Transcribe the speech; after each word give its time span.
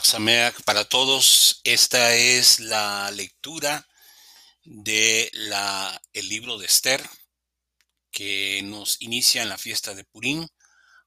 Sameach 0.00 0.62
para 0.62 0.86
todos. 0.86 1.60
Esta 1.64 2.14
es 2.14 2.60
la 2.60 3.10
lectura 3.10 3.86
de 4.64 5.30
la, 5.34 6.00
el 6.14 6.28
libro 6.30 6.56
de 6.56 6.64
Esther 6.64 7.06
que 8.10 8.62
nos 8.64 9.02
inicia 9.02 9.42
en 9.42 9.50
la 9.50 9.58
fiesta 9.58 9.94
de 9.94 10.04
Purim. 10.04 10.48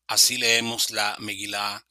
Así 0.05 0.37
leemos 0.37 0.91
la 0.91 1.15
Megilá 1.19 1.83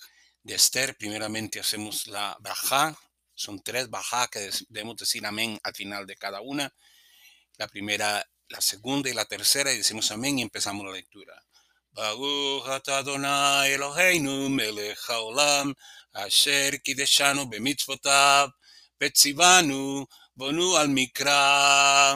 de 0.45 0.55
Esther. 0.55 0.97
Primeramente 0.97 1.59
hacemos 1.59 2.07
la 2.07 2.37
Brajá. 2.39 2.97
Son 3.35 3.61
tres 3.61 3.91
Bajá 3.91 4.29
que 4.29 4.51
debemos 4.69 4.97
decir 4.97 5.27
amén 5.27 5.59
al 5.65 5.75
final 5.75 6.07
de 6.07 6.15
cada 6.15 6.43
una. 6.43 6.73
La 7.57 7.67
primera, 7.67 8.25
la 8.49 8.61
segunda 8.61 9.11
y 9.11 9.15
la 9.15 9.25
tercera 9.25 9.73
y 9.73 9.79
decimos 9.79 10.13
amén 10.13 10.39
y 10.39 10.43
empezamos 10.43 10.87
la 10.87 10.93
lectura. 10.93 11.45
Baruch 11.95 12.67
Adonai 12.89 13.75
Eloheinu 13.75 14.49
melech 14.49 15.09
haolam 15.09 15.75
אשר 16.15 16.71
קידשנו 16.85 17.51
במצוותיו, 17.51 18.49
וציוונו 19.01 20.07
בנו 20.37 20.77
על 20.77 20.87
מקרא. 20.91 22.15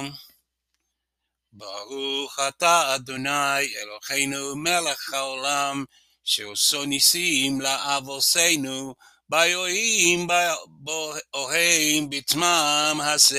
ברוך 1.52 2.38
אתה 2.48 2.94
אדוני 2.94 3.74
אלוהינו 3.76 4.56
מלך 4.56 5.14
העולם, 5.14 5.84
שעושו 6.24 6.84
ניסים 6.84 7.60
לאבוסינו, 7.60 8.94
ביואים 9.28 10.26
באוהים 10.68 12.10
בצמם 12.10 13.00
הסה. 13.04 13.38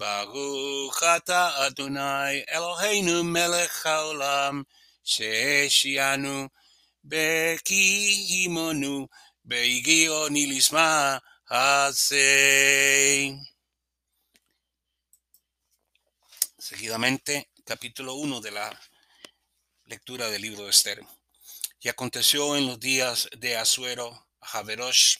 ברוך 0.00 1.02
אתה 1.02 1.66
אדוני 1.66 2.44
אלוהינו 2.50 3.24
מלך 3.24 3.86
העולם, 3.86 4.62
שהשיענו 5.04 6.48
Bekihimonu, 7.06 9.08
Beigio 9.44 10.28
Nilisma 10.28 11.22
Hase. 11.48 13.38
Seguidamente, 16.58 17.50
capítulo 17.64 18.14
1 18.14 18.40
de 18.40 18.50
la 18.50 18.80
lectura 19.84 20.28
del 20.30 20.42
libro 20.42 20.64
de 20.64 20.70
Esther. 20.70 21.00
Y 21.78 21.88
aconteció 21.88 22.56
en 22.56 22.66
los 22.66 22.80
días 22.80 23.28
de 23.38 23.56
Asuero, 23.56 24.26
Javerosh, 24.40 25.18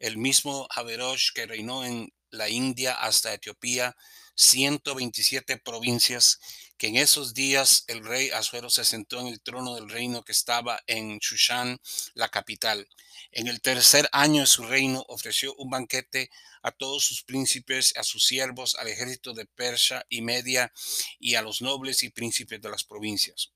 el 0.00 0.18
mismo 0.18 0.68
Javerosh 0.68 1.32
que 1.32 1.46
reinó 1.46 1.82
en 1.82 2.12
la 2.28 2.50
India 2.50 2.92
hasta 2.92 3.32
Etiopía, 3.32 3.96
127 4.37 5.57
provincias 5.57 6.39
que 6.77 6.87
en 6.87 6.95
esos 6.95 7.33
días 7.33 7.83
el 7.87 8.05
rey 8.05 8.29
Asuero 8.29 8.69
se 8.69 8.85
sentó 8.85 9.19
en 9.19 9.27
el 9.27 9.41
trono 9.41 9.73
del 9.75 9.89
reino 9.89 10.23
que 10.23 10.31
estaba 10.31 10.79
en 10.85 11.17
Shushan, 11.17 11.79
la 12.13 12.29
capital. 12.29 12.87
En 13.31 13.47
el 13.47 13.61
tercer 13.61 14.07
año 14.11 14.41
de 14.41 14.47
su 14.47 14.63
reino 14.63 15.03
ofreció 15.09 15.55
un 15.55 15.71
banquete 15.71 16.29
a 16.61 16.71
todos 16.71 17.03
sus 17.03 17.23
príncipes, 17.23 17.93
a 17.97 18.03
sus 18.03 18.25
siervos, 18.25 18.75
al 18.75 18.87
ejército 18.87 19.33
de 19.33 19.47
Persia 19.47 20.05
y 20.07 20.21
Media 20.21 20.71
y 21.19 21.33
a 21.33 21.41
los 21.41 21.61
nobles 21.61 22.03
y 22.03 22.09
príncipes 22.09 22.61
de 22.61 22.69
las 22.69 22.83
provincias 22.83 23.51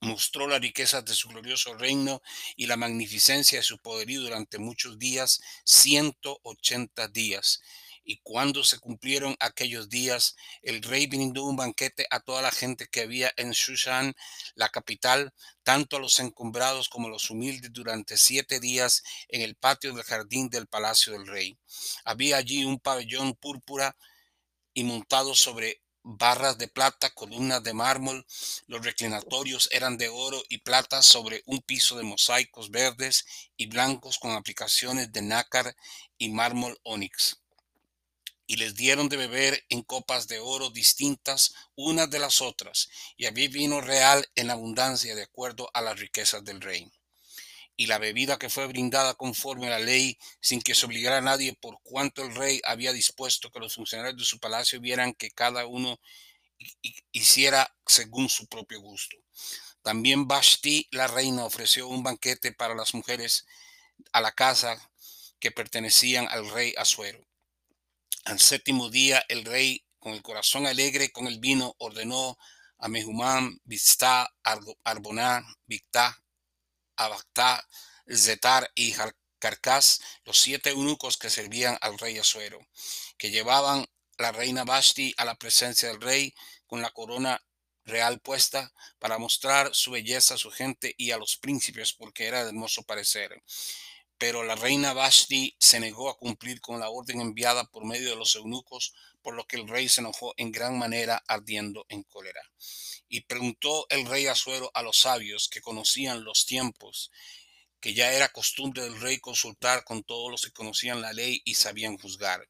mostró 0.00 0.46
la 0.46 0.60
riqueza 0.60 1.02
de 1.02 1.12
su 1.12 1.28
glorioso 1.28 1.74
reino 1.74 2.22
y 2.56 2.66
la 2.66 2.76
magnificencia 2.76 3.58
de 3.58 3.64
su 3.64 3.78
poderío 3.78 4.20
durante 4.20 4.58
muchos 4.58 4.98
días, 4.98 5.40
180 5.64 7.08
días. 7.08 7.60
Y 8.10 8.20
cuando 8.22 8.64
se 8.64 8.78
cumplieron 8.78 9.36
aquellos 9.38 9.90
días, 9.90 10.34
el 10.62 10.82
rey 10.82 11.06
brindó 11.06 11.44
un 11.44 11.56
banquete 11.56 12.06
a 12.08 12.20
toda 12.20 12.40
la 12.40 12.50
gente 12.50 12.88
que 12.90 13.02
había 13.02 13.34
en 13.36 13.50
Shushan, 13.50 14.14
la 14.54 14.70
capital, 14.70 15.34
tanto 15.62 15.98
a 15.98 16.00
los 16.00 16.18
encumbrados 16.18 16.88
como 16.88 17.08
a 17.08 17.10
los 17.10 17.28
humildes, 17.28 17.70
durante 17.70 18.16
siete 18.16 18.60
días 18.60 19.02
en 19.28 19.42
el 19.42 19.56
patio 19.56 19.92
del 19.92 20.04
jardín 20.04 20.48
del 20.48 20.66
palacio 20.68 21.12
del 21.12 21.26
rey. 21.26 21.58
Había 22.02 22.38
allí 22.38 22.64
un 22.64 22.80
pabellón 22.80 23.34
púrpura 23.34 23.94
y 24.72 24.84
montado 24.84 25.34
sobre 25.34 25.82
barras 26.02 26.56
de 26.56 26.68
plata, 26.68 27.10
columnas 27.10 27.62
de 27.62 27.74
mármol, 27.74 28.24
los 28.68 28.82
reclinatorios 28.82 29.68
eran 29.70 29.98
de 29.98 30.08
oro 30.08 30.42
y 30.48 30.56
plata 30.56 31.02
sobre 31.02 31.42
un 31.44 31.60
piso 31.60 31.98
de 31.98 32.04
mosaicos 32.04 32.70
verdes 32.70 33.26
y 33.58 33.66
blancos 33.66 34.18
con 34.18 34.30
aplicaciones 34.30 35.12
de 35.12 35.20
nácar 35.20 35.76
y 36.16 36.30
mármol 36.30 36.80
ónix 36.84 37.42
y 38.50 38.56
les 38.56 38.74
dieron 38.74 39.10
de 39.10 39.18
beber 39.18 39.66
en 39.68 39.82
copas 39.82 40.26
de 40.26 40.40
oro 40.40 40.70
distintas 40.70 41.54
unas 41.76 42.10
de 42.10 42.18
las 42.18 42.40
otras, 42.40 42.88
y 43.18 43.26
había 43.26 43.46
vino 43.50 43.82
real 43.82 44.26
en 44.34 44.50
abundancia 44.50 45.14
de 45.14 45.22
acuerdo 45.22 45.70
a 45.74 45.82
las 45.82 46.00
riquezas 46.00 46.42
del 46.44 46.62
rey. 46.62 46.90
Y 47.76 47.86
la 47.86 47.98
bebida 47.98 48.38
que 48.38 48.48
fue 48.48 48.66
brindada 48.66 49.12
conforme 49.14 49.66
a 49.66 49.72
la 49.72 49.78
ley, 49.78 50.18
sin 50.40 50.62
que 50.62 50.74
se 50.74 50.86
obligara 50.86 51.18
a 51.18 51.20
nadie, 51.20 51.52
por 51.60 51.78
cuanto 51.82 52.24
el 52.24 52.34
rey 52.34 52.62
había 52.64 52.94
dispuesto 52.94 53.52
que 53.52 53.60
los 53.60 53.74
funcionarios 53.74 54.16
de 54.16 54.24
su 54.24 54.40
palacio 54.40 54.80
vieran 54.80 55.12
que 55.12 55.30
cada 55.30 55.66
uno 55.66 56.00
hiciera 57.12 57.76
según 57.86 58.30
su 58.30 58.46
propio 58.46 58.80
gusto. 58.80 59.18
También 59.82 60.26
Vashti, 60.26 60.88
la 60.90 61.06
reina, 61.06 61.44
ofreció 61.44 61.86
un 61.86 62.02
banquete 62.02 62.52
para 62.52 62.74
las 62.74 62.94
mujeres 62.94 63.46
a 64.12 64.22
la 64.22 64.32
casa 64.32 64.90
que 65.38 65.52
pertenecían 65.52 66.26
al 66.30 66.50
rey 66.50 66.74
Asuero 66.78 67.27
al 68.28 68.40
séptimo 68.40 68.90
día 68.90 69.24
el 69.28 69.44
rey, 69.44 69.86
con 69.98 70.12
el 70.12 70.22
corazón 70.22 70.66
alegre 70.66 71.10
con 71.10 71.26
el 71.26 71.38
vino, 71.38 71.74
ordenó 71.78 72.36
a 72.76 72.88
Mehumán, 72.88 73.58
Vistá, 73.64 74.30
Arboná, 74.84 75.42
Victá, 75.66 76.22
Abactá, 76.96 77.66
Zetar 78.06 78.70
y 78.74 78.94
Carcas, 79.38 80.00
los 80.24 80.38
siete 80.38 80.70
eunucos 80.70 81.16
que 81.16 81.30
servían 81.30 81.78
al 81.80 81.98
rey 81.98 82.18
Asuero, 82.18 82.60
que 83.16 83.30
llevaban 83.30 83.86
la 84.18 84.30
reina 84.32 84.64
Basti 84.64 85.14
a 85.16 85.24
la 85.24 85.36
presencia 85.36 85.88
del 85.88 86.00
rey 86.00 86.34
con 86.66 86.82
la 86.82 86.90
corona 86.90 87.42
real 87.84 88.20
puesta 88.20 88.70
para 88.98 89.16
mostrar 89.16 89.74
su 89.74 89.92
belleza 89.92 90.34
a 90.34 90.38
su 90.38 90.50
gente 90.50 90.94
y 90.98 91.12
a 91.12 91.16
los 91.16 91.38
príncipes 91.38 91.94
porque 91.94 92.26
era 92.26 92.42
de 92.42 92.50
hermoso 92.50 92.82
parecer. 92.82 93.42
Pero 94.18 94.42
la 94.42 94.56
reina 94.56 94.92
Vashti 94.92 95.56
se 95.60 95.78
negó 95.78 96.10
a 96.10 96.18
cumplir 96.18 96.60
con 96.60 96.80
la 96.80 96.90
orden 96.90 97.20
enviada 97.20 97.64
por 97.64 97.84
medio 97.84 98.10
de 98.10 98.16
los 98.16 98.34
eunucos, 98.34 98.92
por 99.22 99.34
lo 99.34 99.46
que 99.46 99.56
el 99.56 99.68
rey 99.68 99.88
se 99.88 100.00
enojó 100.00 100.34
en 100.36 100.50
gran 100.50 100.76
manera, 100.76 101.22
ardiendo 101.28 101.86
en 101.88 102.02
cólera. 102.02 102.42
Y 103.08 103.22
preguntó 103.22 103.86
el 103.90 104.06
rey 104.06 104.26
Asuero 104.26 104.70
a 104.74 104.82
los 104.82 105.00
sabios 105.00 105.48
que 105.48 105.60
conocían 105.60 106.24
los 106.24 106.46
tiempos, 106.46 107.12
que 107.80 107.94
ya 107.94 108.12
era 108.12 108.28
costumbre 108.28 108.82
del 108.82 109.00
rey 109.00 109.18
consultar 109.18 109.84
con 109.84 110.02
todos 110.02 110.32
los 110.32 110.44
que 110.44 110.52
conocían 110.52 111.00
la 111.00 111.12
ley 111.12 111.40
y 111.44 111.54
sabían 111.54 111.96
juzgar. 111.96 112.48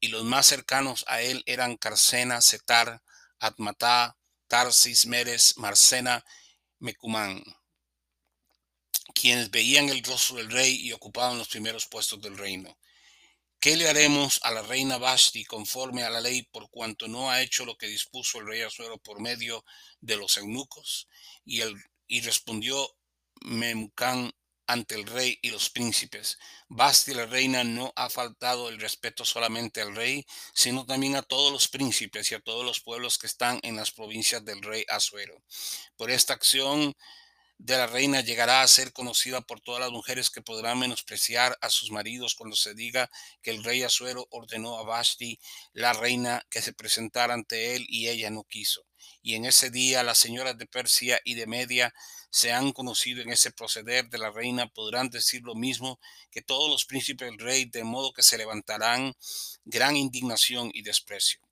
Y 0.00 0.08
los 0.08 0.24
más 0.24 0.46
cercanos 0.46 1.04
a 1.06 1.22
él 1.22 1.44
eran 1.46 1.76
Carcena, 1.76 2.40
Setar, 2.40 3.02
Atmatá, 3.38 4.18
Tarsis, 4.48 5.06
Meres, 5.06 5.56
Marcena, 5.58 6.24
Mecumán 6.80 7.44
quienes 9.14 9.50
veían 9.50 9.88
el 9.88 10.02
rostro 10.02 10.36
del 10.36 10.50
rey 10.50 10.74
y 10.74 10.92
ocupaban 10.92 11.38
los 11.38 11.48
primeros 11.48 11.86
puestos 11.86 12.20
del 12.20 12.36
reino. 12.36 12.76
¿Qué 13.60 13.76
le 13.76 13.88
haremos 13.88 14.40
a 14.42 14.50
la 14.50 14.60
reina 14.60 14.98
Basti 14.98 15.44
conforme 15.46 16.02
a 16.02 16.10
la 16.10 16.20
ley 16.20 16.42
por 16.42 16.68
cuanto 16.68 17.08
no 17.08 17.30
ha 17.30 17.40
hecho 17.40 17.64
lo 17.64 17.78
que 17.78 17.86
dispuso 17.86 18.38
el 18.38 18.46
rey 18.46 18.60
Azuero 18.60 18.98
por 18.98 19.20
medio 19.20 19.64
de 20.00 20.18
los 20.18 20.36
eunucos? 20.36 21.08
Y, 21.46 21.62
y 22.06 22.20
respondió 22.20 22.86
Memucán 23.40 24.32
ante 24.66 24.94
el 24.94 25.06
rey 25.06 25.38
y 25.42 25.50
los 25.50 25.70
príncipes. 25.70 26.38
Basti 26.68 27.14
la 27.14 27.26
reina 27.26 27.64
no 27.64 27.92
ha 27.96 28.10
faltado 28.10 28.68
el 28.68 28.80
respeto 28.80 29.24
solamente 29.24 29.80
al 29.80 29.94
rey, 29.94 30.26
sino 30.54 30.84
también 30.84 31.16
a 31.16 31.22
todos 31.22 31.52
los 31.52 31.68
príncipes 31.68 32.30
y 32.32 32.34
a 32.34 32.40
todos 32.40 32.64
los 32.64 32.80
pueblos 32.80 33.18
que 33.18 33.26
están 33.26 33.60
en 33.62 33.76
las 33.76 33.92
provincias 33.92 34.44
del 34.44 34.62
rey 34.62 34.84
Azuero. 34.88 35.42
Por 35.96 36.10
esta 36.10 36.34
acción 36.34 36.94
de 37.64 37.78
la 37.78 37.86
reina 37.86 38.20
llegará 38.20 38.60
a 38.60 38.68
ser 38.68 38.92
conocida 38.92 39.40
por 39.40 39.58
todas 39.58 39.80
las 39.80 39.90
mujeres 39.90 40.28
que 40.28 40.42
podrán 40.42 40.78
menospreciar 40.78 41.56
a 41.62 41.70
sus 41.70 41.90
maridos 41.90 42.34
cuando 42.34 42.56
se 42.56 42.74
diga 42.74 43.10
que 43.40 43.52
el 43.52 43.64
rey 43.64 43.82
Asuero 43.82 44.26
ordenó 44.28 44.76
a 44.76 44.82
Vashti, 44.82 45.40
la 45.72 45.94
reina, 45.94 46.46
que 46.50 46.60
se 46.60 46.74
presentara 46.74 47.32
ante 47.32 47.74
él 47.74 47.86
y 47.88 48.08
ella 48.08 48.28
no 48.28 48.44
quiso. 48.44 48.82
Y 49.22 49.34
en 49.34 49.46
ese 49.46 49.70
día 49.70 50.02
las 50.02 50.18
señoras 50.18 50.58
de 50.58 50.66
Persia 50.66 51.18
y 51.24 51.36
de 51.36 51.46
Media 51.46 51.94
se 52.28 52.52
han 52.52 52.70
conocido 52.72 53.22
en 53.22 53.32
ese 53.32 53.50
proceder 53.50 54.10
de 54.10 54.18
la 54.18 54.30
reina, 54.30 54.66
podrán 54.66 55.08
decir 55.08 55.40
lo 55.42 55.54
mismo 55.54 55.98
que 56.30 56.42
todos 56.42 56.68
los 56.68 56.84
príncipes 56.84 57.30
del 57.30 57.38
rey, 57.38 57.64
de 57.64 57.82
modo 57.82 58.12
que 58.12 58.22
se 58.22 58.36
levantarán 58.36 59.14
gran 59.64 59.96
indignación 59.96 60.70
y 60.74 60.82
desprecio 60.82 61.43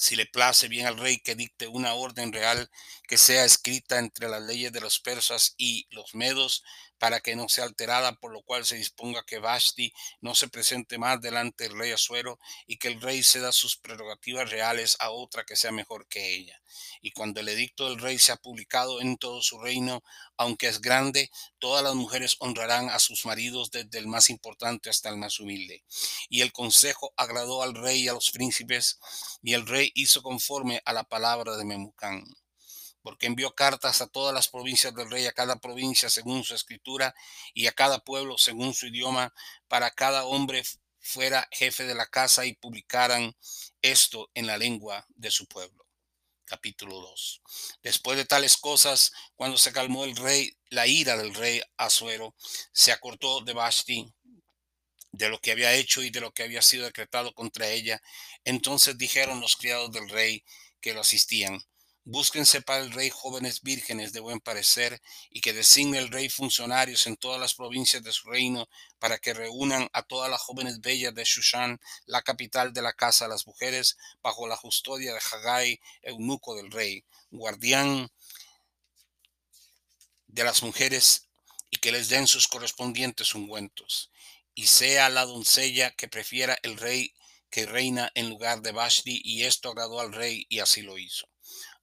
si 0.00 0.16
le 0.16 0.24
place 0.24 0.66
bien 0.68 0.86
al 0.86 0.96
rey 0.96 1.18
que 1.20 1.34
dicte 1.34 1.68
una 1.68 1.92
orden 1.92 2.32
real 2.32 2.70
que 3.06 3.18
sea 3.18 3.44
escrita 3.44 3.98
entre 3.98 4.30
las 4.30 4.40
leyes 4.42 4.72
de 4.72 4.80
los 4.80 4.98
persas 4.98 5.54
y 5.58 5.86
los 5.90 6.14
medos, 6.14 6.64
para 7.00 7.20
que 7.20 7.34
no 7.34 7.48
sea 7.48 7.64
alterada, 7.64 8.12
por 8.12 8.30
lo 8.30 8.42
cual 8.42 8.66
se 8.66 8.76
disponga 8.76 9.24
que 9.24 9.38
Vashti 9.38 9.92
no 10.20 10.34
se 10.34 10.48
presente 10.48 10.98
más 10.98 11.18
delante 11.20 11.64
del 11.64 11.78
rey 11.78 11.92
Asuero 11.92 12.38
y 12.66 12.76
que 12.76 12.88
el 12.88 13.00
rey 13.00 13.24
ceda 13.24 13.52
sus 13.52 13.78
prerrogativas 13.78 14.50
reales 14.50 14.98
a 15.00 15.10
otra 15.10 15.44
que 15.44 15.56
sea 15.56 15.72
mejor 15.72 16.06
que 16.08 16.36
ella. 16.36 16.60
Y 17.00 17.12
cuando 17.12 17.40
el 17.40 17.48
edicto 17.48 17.88
del 17.88 17.98
rey 17.98 18.18
sea 18.18 18.36
publicado 18.36 19.00
en 19.00 19.16
todo 19.16 19.40
su 19.40 19.58
reino, 19.58 20.04
aunque 20.36 20.68
es 20.68 20.82
grande, 20.82 21.30
todas 21.58 21.82
las 21.82 21.94
mujeres 21.94 22.36
honrarán 22.38 22.90
a 22.90 22.98
sus 22.98 23.24
maridos 23.24 23.70
desde 23.70 23.98
el 23.98 24.06
más 24.06 24.28
importante 24.28 24.90
hasta 24.90 25.08
el 25.08 25.16
más 25.16 25.40
humilde. 25.40 25.82
Y 26.28 26.42
el 26.42 26.52
consejo 26.52 27.14
agradó 27.16 27.62
al 27.62 27.74
rey 27.74 28.02
y 28.02 28.08
a 28.08 28.12
los 28.12 28.30
príncipes, 28.30 29.00
y 29.42 29.54
el 29.54 29.66
rey 29.66 29.90
hizo 29.94 30.22
conforme 30.22 30.82
a 30.84 30.92
la 30.92 31.04
palabra 31.04 31.56
de 31.56 31.64
Memucán 31.64 32.26
porque 33.02 33.26
envió 33.26 33.54
cartas 33.54 34.00
a 34.00 34.06
todas 34.06 34.34
las 34.34 34.48
provincias 34.48 34.94
del 34.94 35.10
rey, 35.10 35.26
a 35.26 35.32
cada 35.32 35.56
provincia 35.56 36.10
según 36.10 36.44
su 36.44 36.54
escritura 36.54 37.14
y 37.54 37.66
a 37.66 37.72
cada 37.72 38.00
pueblo 38.00 38.38
según 38.38 38.74
su 38.74 38.86
idioma, 38.86 39.32
para 39.68 39.90
cada 39.90 40.24
hombre 40.24 40.62
fuera 41.00 41.48
jefe 41.50 41.84
de 41.84 41.94
la 41.94 42.06
casa 42.06 42.46
y 42.46 42.54
publicaran 42.54 43.36
esto 43.82 44.30
en 44.34 44.46
la 44.46 44.58
lengua 44.58 45.06
de 45.14 45.30
su 45.30 45.46
pueblo. 45.46 45.86
Capítulo 46.44 47.00
2. 47.00 47.42
Después 47.82 48.18
de 48.18 48.24
tales 48.24 48.56
cosas, 48.56 49.12
cuando 49.36 49.56
se 49.56 49.72
calmó 49.72 50.04
el 50.04 50.16
rey, 50.16 50.56
la 50.68 50.86
ira 50.86 51.16
del 51.16 51.34
rey 51.34 51.62
Azuero, 51.76 52.34
se 52.72 52.90
acortó 52.92 53.40
de 53.40 53.52
Basti 53.52 54.12
de 55.12 55.28
lo 55.28 55.40
que 55.40 55.52
había 55.52 55.72
hecho 55.74 56.02
y 56.02 56.10
de 56.10 56.20
lo 56.20 56.32
que 56.32 56.42
había 56.42 56.62
sido 56.62 56.84
decretado 56.84 57.32
contra 57.34 57.68
ella. 57.68 58.02
Entonces 58.44 58.98
dijeron 58.98 59.40
los 59.40 59.56
criados 59.56 59.92
del 59.92 60.08
rey 60.08 60.44
que 60.80 60.94
lo 60.94 61.00
asistían, 61.00 61.60
Búsquense 62.04 62.62
para 62.62 62.80
el 62.82 62.92
rey 62.92 63.10
jóvenes 63.10 63.60
vírgenes 63.60 64.14
de 64.14 64.20
buen 64.20 64.40
parecer 64.40 65.02
y 65.28 65.42
que 65.42 65.52
designe 65.52 65.98
el 65.98 66.08
rey 66.08 66.30
funcionarios 66.30 67.06
en 67.06 67.16
todas 67.16 67.38
las 67.38 67.54
provincias 67.54 68.02
de 68.02 68.10
su 68.10 68.30
reino 68.30 68.70
para 68.98 69.18
que 69.18 69.34
reúnan 69.34 69.86
a 69.92 70.02
todas 70.02 70.30
las 70.30 70.40
jóvenes 70.40 70.80
bellas 70.80 71.14
de 71.14 71.24
Shushan, 71.24 71.78
la 72.06 72.22
capital 72.22 72.72
de 72.72 72.80
la 72.80 72.94
casa 72.94 73.26
de 73.26 73.32
las 73.32 73.46
mujeres, 73.46 73.98
bajo 74.22 74.48
la 74.48 74.56
custodia 74.56 75.12
de 75.12 75.20
Haggai, 75.20 75.80
eunuco 76.00 76.56
del 76.56 76.70
rey, 76.70 77.04
guardián 77.30 78.10
de 80.26 80.44
las 80.44 80.62
mujeres, 80.62 81.28
y 81.68 81.76
que 81.76 81.92
les 81.92 82.08
den 82.08 82.26
sus 82.26 82.48
correspondientes 82.48 83.34
ungüentos. 83.34 84.10
Y 84.54 84.66
sea 84.66 85.10
la 85.10 85.26
doncella 85.26 85.90
que 85.90 86.08
prefiera 86.08 86.58
el 86.62 86.78
rey 86.78 87.14
que 87.50 87.66
reina 87.66 88.10
en 88.14 88.30
lugar 88.30 88.62
de 88.62 88.72
Vashti, 88.72 89.20
y 89.22 89.44
esto 89.44 89.68
agradó 89.68 90.00
al 90.00 90.12
rey, 90.12 90.46
y 90.48 90.60
así 90.60 90.82
lo 90.82 90.96
hizo 90.98 91.29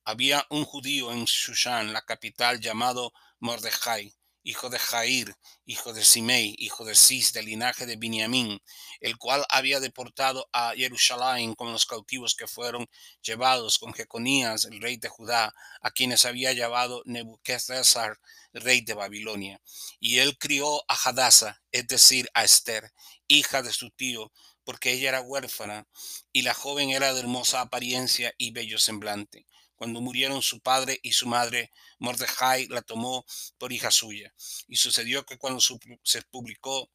había 0.07 0.47
un 0.49 0.63
judío 0.63 1.11
en 1.11 1.25
Shushan, 1.25 1.91
la 1.91 2.01
capital, 2.01 2.61
llamado 2.61 3.11
Mordejai, 3.39 4.15
hijo 4.41 4.69
de 4.69 4.79
Jair, 4.79 5.35
hijo 5.65 5.91
de 5.91 6.05
Simei, 6.05 6.55
hijo 6.59 6.85
de 6.85 6.95
Cis, 6.95 7.33
del 7.33 7.47
linaje 7.47 7.85
de 7.85 7.97
Beniamín, 7.97 8.61
el 9.01 9.17
cual 9.17 9.45
había 9.49 9.81
deportado 9.81 10.47
a 10.53 10.71
Jerusalén 10.77 11.55
con 11.55 11.73
los 11.73 11.85
cautivos 11.85 12.35
que 12.35 12.47
fueron 12.47 12.87
llevados 13.21 13.79
con 13.79 13.93
Jeconías, 13.93 14.63
el 14.63 14.79
rey 14.79 14.95
de 14.95 15.09
Judá, 15.09 15.53
a 15.81 15.91
quienes 15.91 16.25
había 16.25 16.53
llevado 16.53 17.01
Nebuchadnezzar, 17.03 18.17
rey 18.53 18.79
de 18.79 18.93
Babilonia. 18.93 19.59
Y 19.99 20.19
él 20.19 20.37
crió 20.37 20.85
a 20.89 20.95
Hadassah, 21.03 21.61
es 21.73 21.85
decir, 21.85 22.29
a 22.33 22.45
Esther, 22.45 22.93
hija 23.27 23.61
de 23.61 23.73
su 23.73 23.89
tío, 23.89 24.31
porque 24.63 24.93
ella 24.93 25.09
era 25.09 25.21
huérfana, 25.21 25.85
y 26.31 26.43
la 26.43 26.53
joven 26.53 26.91
era 26.91 27.13
de 27.13 27.19
hermosa 27.19 27.59
apariencia 27.59 28.33
y 28.37 28.51
bello 28.51 28.79
semblante 28.79 29.45
cuando 29.77 30.01
murieron 30.01 30.41
su 30.41 30.59
padre 30.59 30.99
y 31.03 31.13
su 31.13 31.27
madre, 31.27 31.71
Mordejai 31.99 32.67
la 32.67 32.81
tomó 32.81 33.25
por 33.57 33.71
hija 33.71 33.91
suya. 33.91 34.33
Y 34.67 34.75
sucedió 34.75 35.25
que 35.25 35.37
cuando 35.37 35.61
se 35.61 36.21
publicó 36.23 36.89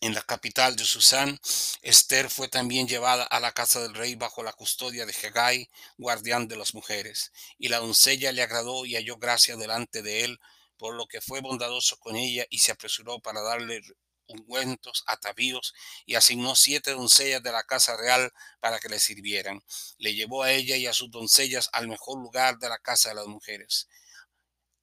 en 0.00 0.14
la 0.14 0.22
capital 0.22 0.76
de 0.76 0.84
Susán, 0.84 1.38
Esther 1.82 2.30
fue 2.30 2.48
también 2.48 2.86
llevada 2.86 3.24
a 3.24 3.40
la 3.40 3.52
casa 3.52 3.80
del 3.80 3.94
rey 3.94 4.14
bajo 4.14 4.42
la 4.42 4.52
custodia 4.52 5.06
de 5.06 5.12
Hegai, 5.12 5.68
guardián 5.96 6.48
de 6.48 6.56
las 6.56 6.74
mujeres. 6.74 7.32
Y 7.58 7.68
la 7.68 7.78
doncella 7.78 8.32
le 8.32 8.42
agradó 8.42 8.86
y 8.86 8.94
halló 8.94 9.16
gracia 9.16 9.56
delante 9.56 10.02
de 10.02 10.24
él, 10.24 10.40
por 10.76 10.94
lo 10.94 11.06
que 11.06 11.20
fue 11.20 11.40
bondadoso 11.40 11.98
con 11.98 12.16
ella 12.16 12.46
y 12.50 12.58
se 12.58 12.72
apresuró 12.72 13.18
para 13.20 13.40
darle 13.40 13.80
ungüentos, 14.28 15.04
atavíos, 15.06 15.74
y 16.04 16.14
asignó 16.14 16.54
siete 16.54 16.92
doncellas 16.92 17.42
de 17.42 17.52
la 17.52 17.64
casa 17.64 17.96
real 17.96 18.32
para 18.60 18.78
que 18.78 18.88
le 18.88 19.00
sirvieran. 19.00 19.62
Le 19.98 20.14
llevó 20.14 20.42
a 20.42 20.52
ella 20.52 20.76
y 20.76 20.86
a 20.86 20.92
sus 20.92 21.10
doncellas 21.10 21.68
al 21.72 21.88
mejor 21.88 22.18
lugar 22.18 22.58
de 22.58 22.68
la 22.68 22.78
casa 22.78 23.10
de 23.10 23.16
las 23.16 23.26
mujeres. 23.26 23.88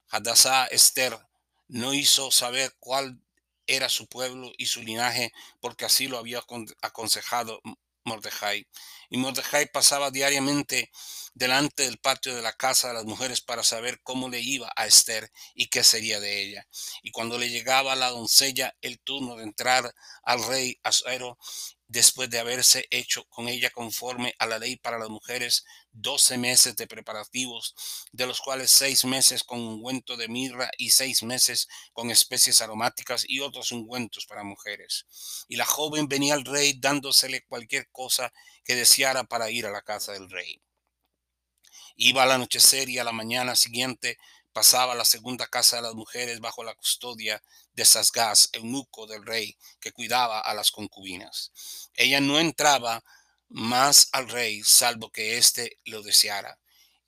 Hadassah 0.10 0.68
Esther 0.68 1.18
no 1.68 1.94
hizo 1.94 2.32
saber 2.32 2.74
cuál 2.80 3.20
era 3.68 3.90
su 3.90 4.08
pueblo 4.08 4.52
y 4.58 4.68
su 4.68 4.82
linaje, 4.82 5.32
porque 5.60 5.86
así 5.86 6.08
lo 6.08 6.18
había 6.18 6.44
aconsejado 6.82 7.62
Mordejai. 8.06 8.68
Y 9.10 9.18
Mordejai 9.18 9.72
pasaba 9.72 10.12
diariamente 10.12 10.92
delante 11.34 11.84
del 11.84 11.98
patio 11.98 12.36
de 12.36 12.42
la 12.42 12.54
casa 12.54 12.90
de 12.90 12.94
las 12.94 13.06
mujeres 13.06 13.42
para 13.42 13.64
saber 13.64 14.02
cómo 14.04 14.30
le 14.30 14.40
iba 14.40 14.72
a 14.76 14.86
Esther 14.86 15.32
y 15.56 15.68
qué 15.68 15.84
sería 15.84 16.20
de 16.20 16.42
ella. 16.42 16.68
Y 17.02 17.12
cuando 17.12 17.38
le 17.38 17.50
llegaba 17.50 17.94
a 17.94 17.96
la 17.96 18.10
doncella 18.10 18.76
el 18.82 19.00
turno 19.00 19.36
de 19.36 19.44
entrar 19.44 19.94
al 20.24 20.46
rey 20.46 20.80
Asuero, 20.84 21.38
después 21.94 22.28
de 22.32 22.40
haberse 22.40 22.88
hecho 22.90 23.24
con 23.30 23.48
ella 23.48 23.70
conforme 23.70 24.34
a 24.40 24.48
la 24.48 24.58
ley 24.58 24.78
para 24.78 24.98
las 24.98 25.10
mujeres, 25.10 25.64
doce 25.92 26.40
meses 26.40 26.76
de 26.76 26.88
preparativos, 26.88 27.76
de 28.12 28.26
los 28.26 28.42
cuales 28.42 28.72
seis 28.72 29.06
meses 29.06 29.44
con 29.44 29.60
ungüento 29.60 30.18
de 30.18 30.28
mirra 30.28 30.72
y 30.80 30.90
seis 30.90 31.22
meses 31.22 31.68
con 31.94 32.10
especies 32.10 32.62
aromáticas 32.62 33.26
y 33.28 33.42
otros 33.42 33.72
ungüentos 33.72 34.26
para 34.26 34.44
mujeres. 34.44 35.06
Y 35.48 35.56
la 35.56 35.66
joven 35.66 36.08
venía 36.08 36.34
al 36.34 36.46
rey 36.46 36.74
dándosele 36.80 37.46
cualquier 37.46 37.88
cosa 37.92 38.34
que 38.64 38.76
deseara 38.76 39.26
para 39.26 39.52
ir 39.52 39.68
a 39.68 39.72
la 39.72 39.84
casa 39.84 40.14
del 40.14 40.32
rey. 40.32 40.64
Iba 41.96 42.24
al 42.24 42.32
anochecer 42.32 42.90
y 42.90 42.98
a 42.98 43.04
la 43.04 43.12
mañana 43.12 43.56
siguiente 43.56 44.18
pasaba 44.54 44.96
la 44.96 45.06
segunda 45.06 45.48
casa 45.48 45.78
de 45.78 45.82
las 45.82 45.96
mujeres 45.96 46.40
bajo 46.40 46.64
la 46.64 46.76
custodia 46.76 47.42
de 47.74 47.84
Sasgás, 47.84 48.50
eunuco 48.54 49.08
del 49.08 49.26
rey, 49.26 49.58
que 49.80 49.92
cuidaba 49.92 50.40
a 50.40 50.54
las 50.54 50.72
concubinas. 50.72 51.52
Ella 51.96 52.22
no 52.22 52.40
entraba 52.40 53.04
más 53.50 54.10
al 54.12 54.30
rey, 54.30 54.62
salvo 54.64 55.12
que 55.12 55.38
éste 55.38 55.80
lo 55.86 56.02
deseara 56.02 56.60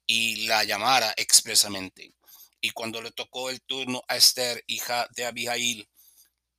y 0.05 0.47
la 0.47 0.63
llamara 0.63 1.13
expresamente. 1.17 2.13
Y 2.61 2.71
cuando 2.71 3.01
le 3.01 3.11
tocó 3.11 3.49
el 3.49 3.61
turno 3.61 4.03
a 4.07 4.17
Esther, 4.17 4.63
hija 4.67 5.07
de 5.15 5.25
Abihail, 5.25 5.87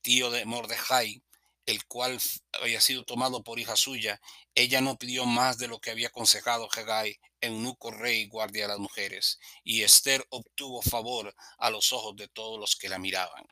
tío 0.03 0.31
de 0.31 0.45
Mordejai, 0.45 1.23
el 1.67 1.85
cual 1.87 2.19
había 2.53 2.81
sido 2.81 3.05
tomado 3.05 3.43
por 3.43 3.59
hija 3.59 3.77
suya, 3.77 4.21
ella 4.55 4.81
no 4.81 4.97
pidió 4.97 5.27
más 5.27 5.59
de 5.59 5.69
lo 5.69 5.81
que 5.81 5.91
había 5.91 6.09
aconsejado 6.09 6.69
Hegai, 6.75 7.19
eunuco 7.41 7.91
rey 7.91 8.27
guardia 8.29 8.63
de 8.63 8.69
las 8.69 8.79
mujeres, 8.79 9.39
y 9.65 9.83
Esther 9.83 10.25
obtuvo 10.31 10.81
favor 10.81 11.35
a 11.59 11.71
los 11.71 11.93
ojos 11.93 12.17
de 12.17 12.29
todos 12.29 12.59
los 12.59 12.77
que 12.77 12.89
la 12.89 12.99
miraban. 12.99 13.47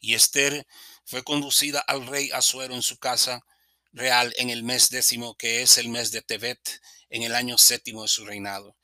Y 0.00 0.14
Esther 0.14 0.66
fue 1.04 1.22
conducida 1.24 1.80
al 1.80 2.06
rey 2.06 2.30
Asuero 2.30 2.74
en 2.74 2.82
su 2.82 2.98
casa 2.98 3.44
real 3.92 4.32
en 4.38 4.50
el 4.50 4.62
mes 4.62 4.88
décimo, 4.88 5.34
que 5.36 5.62
es 5.62 5.78
el 5.78 5.88
mes 5.88 6.12
de 6.12 6.22
Tebet, 6.22 6.80
en 7.10 7.22
el 7.22 7.34
año 7.34 7.58
séptimo 7.58 8.02
de 8.02 8.08
su 8.08 8.24
reinado. 8.24 8.76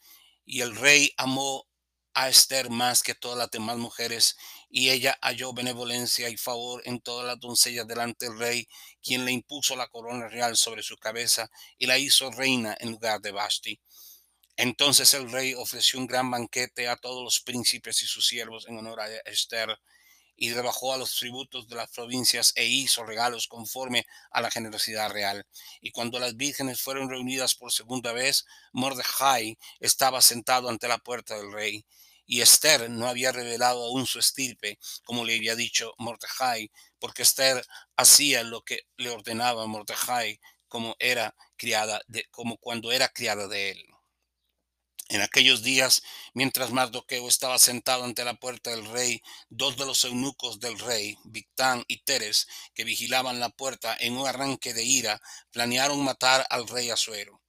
Y 0.45 0.61
el 0.61 0.77
rey 0.77 1.13
amó 1.17 1.67
a 2.15 2.29
Esther 2.29 2.69
más 2.69 3.03
que 3.03 3.15
todas 3.15 3.39
las 3.39 3.51
demás 3.51 3.77
mujeres, 3.77 4.37
y 4.69 4.91
ella 4.91 5.19
halló 5.23 5.53
benevolencia 5.53 6.29
y 6.29 6.37
favor 6.37 6.83
en 6.85 7.01
todas 7.01 7.27
las 7.27 7.41
doncellas 7.41 7.87
delante 7.87 8.27
del 8.27 8.39
rey, 8.39 8.69
quien 9.03 9.25
le 9.25 9.33
impuso 9.33 9.77
la 9.77 9.89
corona 9.89 10.29
real 10.29 10.57
sobre 10.57 10.83
su 10.83 10.97
cabeza 10.97 11.51
y 11.79 11.87
la 11.87 11.99
hizo 11.99 12.31
reina 12.31 12.77
en 12.81 12.91
lugar 12.91 13.21
de 13.21 13.33
Basti. 13.33 13.81
Entonces 14.57 15.15
el 15.15 15.31
rey 15.31 15.55
ofreció 15.55 15.99
un 15.99 16.07
gran 16.07 16.31
banquete 16.31 16.89
a 16.89 16.97
todos 16.97 17.23
los 17.23 17.41
príncipes 17.41 18.03
y 18.03 18.07
sus 18.07 18.27
siervos 18.27 18.67
en 18.69 18.77
honor 18.79 19.01
a 19.01 19.09
Esther, 19.25 19.79
y 20.41 20.53
rebajó 20.53 20.95
a 20.95 20.97
los 20.97 21.17
tributos 21.17 21.67
de 21.69 21.75
las 21.75 21.91
provincias 21.91 22.53
e 22.55 22.65
hizo 22.65 23.05
regalos 23.05 23.49
conforme 23.49 24.07
a 24.31 24.41
la 24.41 24.51
generosidad 24.51 25.11
real. 25.11 25.45
Y 25.81 25.91
cuando 25.91 26.21
las 26.21 26.37
vírgenes 26.37 26.81
fueron 26.81 27.11
reunidas 27.11 27.57
por 27.57 27.73
segunda 27.73 28.13
vez, 28.13 28.47
Mordejai 28.73 29.59
estaba 29.81 30.23
sentado 30.23 30.69
ante 30.69 30.87
la 30.87 30.99
puerta 30.99 31.37
del 31.37 31.53
rey. 31.53 31.85
Y 32.31 32.43
Esther 32.43 32.91
no 32.91 33.09
había 33.09 33.33
revelado 33.33 33.87
aún 33.87 34.07
su 34.07 34.19
estirpe, 34.19 34.79
como 35.03 35.25
le 35.25 35.35
había 35.35 35.57
dicho 35.57 35.95
Mordejai, 35.97 36.71
porque 36.99 37.23
Esther 37.23 37.67
hacía 37.97 38.45
lo 38.45 38.63
que 38.63 38.83
le 38.99 39.09
ordenaba 39.09 39.67
Mordejai, 39.67 40.39
como 40.69 40.95
era 40.99 41.35
criada 41.57 42.03
de, 42.07 42.27
como 42.31 42.59
cuando 42.59 42.93
era 42.93 43.09
criada 43.09 43.49
de 43.49 43.71
él. 43.71 43.87
En 45.09 45.23
aquellos 45.23 45.63
días, 45.63 46.03
mientras 46.35 46.71
Mardoqueo 46.71 47.29
estaba 47.29 47.59
sentado 47.59 48.05
ante 48.05 48.27
la 48.27 48.35
puerta 48.35 48.71
del 48.73 48.85
rey, 48.85 49.23
dos 49.49 49.79
de 49.79 49.87
los 49.87 50.05
eunucos 50.05 50.61
del 50.61 50.79
rey, 50.79 51.17
Victán 51.25 51.83
y 51.89 52.03
Teres, 52.03 52.47
que 52.75 52.85
vigilaban 52.85 53.41
la 53.41 53.49
puerta 53.49 53.97
en 53.99 54.19
un 54.19 54.29
arranque 54.29 54.75
de 54.75 54.85
ira, 54.85 55.23
planearon 55.51 56.05
matar 56.05 56.47
al 56.51 56.69
rey 56.69 56.91
Asuero. 56.91 57.41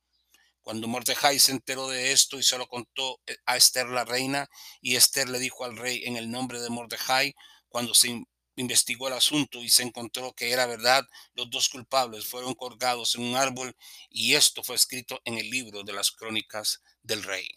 Cuando 0.61 0.87
Mordejai 0.87 1.39
se 1.39 1.51
enteró 1.51 1.87
de 1.87 2.11
esto 2.11 2.37
y 2.37 2.43
se 2.43 2.57
lo 2.57 2.67
contó 2.67 3.19
eh, 3.25 3.37
a 3.45 3.57
Esther 3.57 3.87
la 3.87 4.05
reina, 4.05 4.49
y 4.81 4.95
Esther 4.95 5.29
le 5.29 5.39
dijo 5.39 5.65
al 5.65 5.77
rey 5.77 6.03
en 6.05 6.17
el 6.17 6.29
nombre 6.29 6.59
de 6.59 6.69
Mordejai, 6.69 7.35
cuando 7.69 7.93
se 7.93 8.23
investigó 8.55 9.07
el 9.07 9.13
asunto 9.13 9.63
y 9.63 9.69
se 9.69 9.83
encontró 9.83 10.33
que 10.33 10.51
era 10.51 10.65
verdad, 10.65 11.07
los 11.33 11.49
dos 11.49 11.69
culpables 11.69 12.25
fueron 12.25 12.53
colgados 12.53 13.15
en 13.15 13.23
un 13.23 13.35
árbol 13.35 13.75
y 14.09 14.35
esto 14.35 14.63
fue 14.63 14.75
escrito 14.75 15.21
en 15.25 15.37
el 15.37 15.49
libro 15.49 15.83
de 15.83 15.93
las 15.93 16.11
crónicas 16.11 16.81
del 17.01 17.23
rey. 17.23 17.47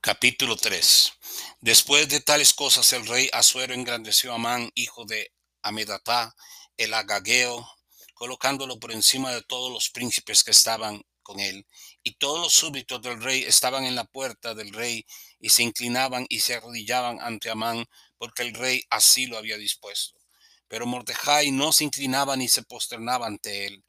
Capítulo 0.00 0.56
3. 0.56 1.12
Después 1.60 2.08
de 2.08 2.20
tales 2.20 2.54
cosas 2.54 2.92
el 2.92 3.06
rey 3.06 3.28
Asuero 3.32 3.74
engrandeció 3.74 4.32
a 4.32 4.36
Amán, 4.36 4.70
hijo 4.74 5.04
de 5.04 5.32
Amedatá, 5.62 6.34
el 6.76 6.94
agageo, 6.94 7.68
colocándolo 8.14 8.78
por 8.78 8.92
encima 8.92 9.32
de 9.32 9.42
todos 9.42 9.72
los 9.72 9.90
príncipes 9.90 10.44
que 10.44 10.52
estaban 10.52 11.04
con 11.26 11.40
él. 11.40 11.66
Y 12.04 12.14
todos 12.14 12.40
los 12.40 12.52
súbditos 12.52 13.02
del 13.02 13.20
rey 13.20 13.42
estaban 13.42 13.84
en 13.84 13.96
la 13.96 14.04
puerta 14.04 14.54
del 14.54 14.72
rey 14.72 15.04
y 15.40 15.50
se 15.50 15.64
inclinaban 15.64 16.24
y 16.28 16.38
se 16.38 16.54
arrodillaban 16.54 17.20
ante 17.20 17.50
Amán, 17.50 17.84
porque 18.16 18.42
el 18.42 18.54
rey 18.54 18.84
así 18.90 19.26
lo 19.26 19.36
había 19.36 19.56
dispuesto. 19.56 20.20
Pero 20.68 20.86
Mordejai 20.86 21.50
no 21.50 21.72
se 21.72 21.82
inclinaba 21.82 22.36
ni 22.36 22.48
se 22.48 22.62
posternaba 22.62 23.26
ante 23.26 23.66
él. 23.66 23.84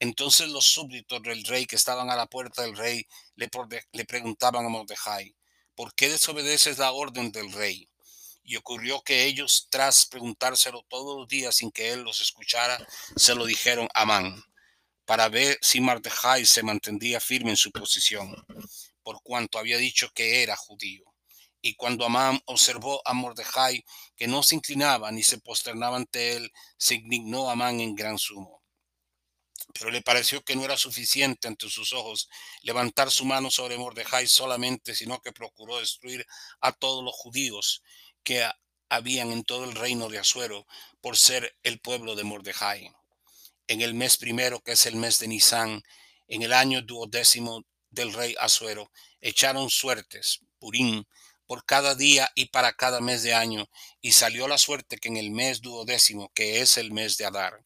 Entonces 0.00 0.48
los 0.50 0.66
súbditos 0.66 1.22
del 1.22 1.44
rey 1.44 1.64
que 1.64 1.76
estaban 1.76 2.10
a 2.10 2.16
la 2.16 2.26
puerta 2.26 2.60
del 2.60 2.76
rey 2.76 3.06
le, 3.36 3.48
preguntaban 4.04 4.66
a 4.66 4.68
Mordejai, 4.68 5.34
¿por 5.74 5.94
qué 5.94 6.10
desobedeces 6.10 6.76
la 6.76 6.92
orden 6.92 7.32
del 7.32 7.52
rey? 7.52 7.88
Y 8.44 8.56
ocurrió 8.56 9.00
que 9.02 9.24
ellos, 9.24 9.68
tras 9.70 10.04
preguntárselo 10.04 10.84
todos 10.90 11.16
los 11.16 11.28
días 11.28 11.54
sin 11.56 11.70
que 11.70 11.92
él 11.92 12.02
los 12.02 12.20
escuchara, 12.20 12.86
se 13.16 13.34
lo 13.34 13.46
dijeron 13.46 13.88
a 13.94 14.02
Amán 14.02 14.44
para 15.04 15.28
ver 15.28 15.58
si 15.60 15.80
Mordejai 15.80 16.46
se 16.46 16.62
mantendría 16.62 17.20
firme 17.20 17.50
en 17.50 17.56
su 17.56 17.70
posición, 17.70 18.34
por 19.02 19.22
cuanto 19.22 19.58
había 19.58 19.78
dicho 19.78 20.10
que 20.14 20.42
era 20.42 20.56
judío. 20.56 21.04
Y 21.60 21.74
cuando 21.74 22.04
Amán 22.04 22.40
observó 22.46 23.00
a 23.04 23.12
Mordejai 23.12 23.84
que 24.16 24.26
no 24.26 24.42
se 24.42 24.56
inclinaba 24.56 25.12
ni 25.12 25.22
se 25.22 25.38
posternaba 25.38 25.96
ante 25.96 26.36
él, 26.36 26.52
se 26.76 26.96
indignó 26.96 27.50
Amán 27.50 27.80
en 27.80 27.94
gran 27.94 28.18
sumo. 28.18 28.62
Pero 29.72 29.90
le 29.90 30.02
pareció 30.02 30.42
que 30.42 30.56
no 30.56 30.64
era 30.64 30.76
suficiente 30.76 31.46
ante 31.46 31.70
sus 31.70 31.92
ojos 31.92 32.28
levantar 32.62 33.10
su 33.10 33.24
mano 33.24 33.50
sobre 33.50 33.78
Mordejai 33.78 34.26
solamente, 34.26 34.94
sino 34.94 35.20
que 35.20 35.32
procuró 35.32 35.78
destruir 35.78 36.26
a 36.60 36.72
todos 36.72 37.04
los 37.04 37.14
judíos 37.14 37.82
que 38.24 38.48
habían 38.88 39.30
en 39.30 39.44
todo 39.44 39.64
el 39.64 39.74
reino 39.74 40.08
de 40.08 40.18
Asuero 40.18 40.66
por 41.00 41.16
ser 41.16 41.56
el 41.62 41.80
pueblo 41.80 42.16
de 42.16 42.24
Mordejai 42.24 42.92
en 43.66 43.80
el 43.80 43.94
mes 43.94 44.16
primero, 44.16 44.60
que 44.60 44.72
es 44.72 44.86
el 44.86 44.96
mes 44.96 45.18
de 45.18 45.28
Nisan, 45.28 45.82
en 46.28 46.42
el 46.42 46.52
año 46.52 46.82
duodécimo 46.82 47.64
del 47.90 48.12
rey 48.12 48.34
Asuero, 48.40 48.90
echaron 49.20 49.70
suertes, 49.70 50.40
Purín, 50.58 51.06
por 51.46 51.64
cada 51.64 51.94
día 51.94 52.30
y 52.34 52.46
para 52.46 52.72
cada 52.72 53.00
mes 53.00 53.22
de 53.22 53.34
año, 53.34 53.68
y 54.00 54.12
salió 54.12 54.48
la 54.48 54.58
suerte 54.58 54.96
que 54.96 55.08
en 55.08 55.16
el 55.16 55.30
mes 55.30 55.60
duodécimo, 55.60 56.30
que 56.34 56.60
es 56.60 56.78
el 56.78 56.92
mes 56.92 57.16
de 57.18 57.26
Adar, 57.26 57.64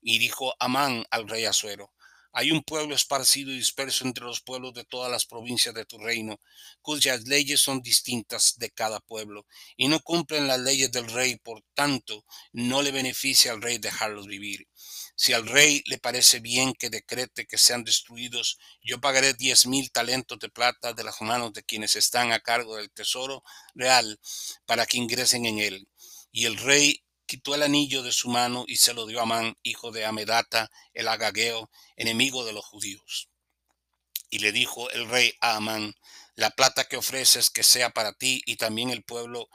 y 0.00 0.18
dijo 0.18 0.54
Amán 0.58 1.04
al 1.10 1.28
rey 1.28 1.44
Asuero, 1.44 1.92
hay 2.38 2.50
un 2.50 2.62
pueblo 2.62 2.94
esparcido 2.94 3.50
y 3.50 3.56
disperso 3.56 4.04
entre 4.04 4.24
los 4.24 4.42
pueblos 4.42 4.74
de 4.74 4.84
todas 4.84 5.10
las 5.10 5.24
provincias 5.24 5.74
de 5.74 5.86
tu 5.86 5.98
reino, 5.98 6.38
cuyas 6.82 7.26
leyes 7.26 7.60
son 7.60 7.80
distintas 7.80 8.58
de 8.58 8.70
cada 8.70 9.00
pueblo, 9.00 9.46
y 9.74 9.88
no 9.88 10.00
cumplen 10.00 10.46
las 10.46 10.60
leyes 10.60 10.92
del 10.92 11.08
rey, 11.08 11.36
por 11.36 11.62
tanto, 11.72 12.26
no 12.52 12.82
le 12.82 12.90
beneficia 12.90 13.52
al 13.52 13.62
rey 13.62 13.78
dejarlos 13.78 14.26
vivir. 14.26 14.68
Si 15.18 15.32
al 15.32 15.46
rey 15.46 15.82
le 15.86 15.96
parece 15.96 16.40
bien 16.40 16.74
que 16.74 16.90
decrete 16.90 17.46
que 17.46 17.56
sean 17.56 17.84
destruidos, 17.84 18.58
yo 18.82 19.00
pagaré 19.00 19.32
diez 19.32 19.66
mil 19.66 19.90
talentos 19.90 20.38
de 20.38 20.50
plata 20.50 20.92
de 20.92 21.04
las 21.04 21.22
manos 21.22 21.54
de 21.54 21.64
quienes 21.64 21.96
están 21.96 22.32
a 22.32 22.40
cargo 22.40 22.76
del 22.76 22.90
tesoro 22.90 23.42
real 23.74 24.20
para 24.66 24.84
que 24.84 24.98
ingresen 24.98 25.46
en 25.46 25.58
él. 25.58 25.88
Y 26.32 26.44
el 26.44 26.58
rey 26.58 27.02
quitó 27.24 27.54
el 27.54 27.62
anillo 27.62 28.02
de 28.02 28.12
su 28.12 28.28
mano 28.28 28.64
y 28.68 28.76
se 28.76 28.92
lo 28.92 29.06
dio 29.06 29.20
a 29.20 29.22
Amán, 29.22 29.56
hijo 29.62 29.90
de 29.90 30.04
Amedata, 30.04 30.70
el 30.92 31.08
agageo, 31.08 31.70
enemigo 31.96 32.44
de 32.44 32.52
los 32.52 32.66
judíos. 32.66 33.30
Y 34.28 34.40
le 34.40 34.52
dijo 34.52 34.90
el 34.90 35.08
rey 35.08 35.32
a 35.40 35.56
Amán, 35.56 35.94
la 36.34 36.50
plata 36.50 36.84
que 36.84 36.98
ofreces 36.98 37.48
que 37.48 37.62
sea 37.62 37.88
para 37.88 38.12
ti 38.12 38.42
y 38.44 38.56
también 38.56 38.90
el 38.90 39.02
pueblo 39.02 39.48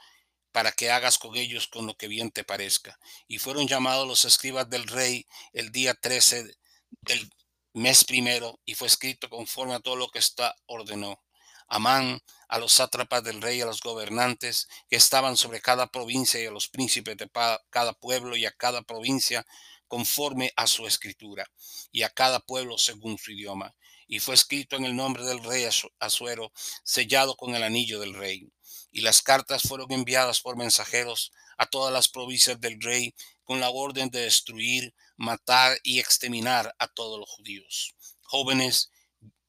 para 0.52 0.72
que 0.72 0.90
hagas 0.90 1.18
con 1.18 1.36
ellos 1.36 1.66
con 1.66 1.86
lo 1.86 1.96
que 1.96 2.08
bien 2.08 2.30
te 2.30 2.44
parezca. 2.44 2.98
Y 3.26 3.38
fueron 3.38 3.66
llamados 3.66 4.06
los 4.06 4.24
escribas 4.24 4.68
del 4.70 4.86
rey 4.86 5.26
el 5.52 5.72
día 5.72 5.94
13 5.94 6.54
del 7.02 7.30
mes 7.74 8.04
primero 8.04 8.60
y 8.64 8.74
fue 8.74 8.86
escrito 8.86 9.28
conforme 9.28 9.74
a 9.74 9.80
todo 9.80 9.96
lo 9.96 10.08
que 10.08 10.18
está 10.18 10.54
ordenó. 10.66 11.22
Amán 11.68 12.20
a 12.48 12.58
los 12.58 12.72
sátrapas 12.72 13.24
del 13.24 13.40
rey, 13.40 13.62
a 13.62 13.66
los 13.66 13.80
gobernantes 13.80 14.68
que 14.90 14.96
estaban 14.96 15.38
sobre 15.38 15.62
cada 15.62 15.86
provincia 15.86 16.40
y 16.40 16.46
a 16.46 16.50
los 16.50 16.68
príncipes 16.68 17.16
de 17.16 17.30
cada 17.70 17.94
pueblo 17.94 18.36
y 18.36 18.44
a 18.44 18.52
cada 18.52 18.82
provincia 18.82 19.46
conforme 19.88 20.52
a 20.56 20.66
su 20.66 20.86
escritura 20.86 21.50
y 21.90 22.02
a 22.02 22.10
cada 22.10 22.40
pueblo 22.40 22.76
según 22.76 23.16
su 23.16 23.32
idioma. 23.32 23.74
Y 24.06 24.20
fue 24.20 24.34
escrito 24.34 24.76
en 24.76 24.84
el 24.84 24.94
nombre 24.94 25.24
del 25.24 25.42
rey 25.42 25.66
Asuero, 25.98 26.52
sellado 26.84 27.36
con 27.36 27.54
el 27.54 27.62
anillo 27.62 28.00
del 28.00 28.12
rey. 28.14 28.52
Y 28.92 29.00
las 29.00 29.22
cartas 29.22 29.62
fueron 29.62 29.90
enviadas 29.90 30.40
por 30.40 30.56
mensajeros 30.56 31.32
a 31.56 31.66
todas 31.66 31.92
las 31.92 32.08
provincias 32.08 32.60
del 32.60 32.80
rey 32.80 33.14
con 33.42 33.58
la 33.58 33.70
orden 33.70 34.10
de 34.10 34.20
destruir, 34.20 34.94
matar 35.16 35.78
y 35.82 35.98
exterminar 35.98 36.74
a 36.78 36.88
todos 36.88 37.18
los 37.18 37.28
judíos, 37.28 37.94
jóvenes 38.22 38.90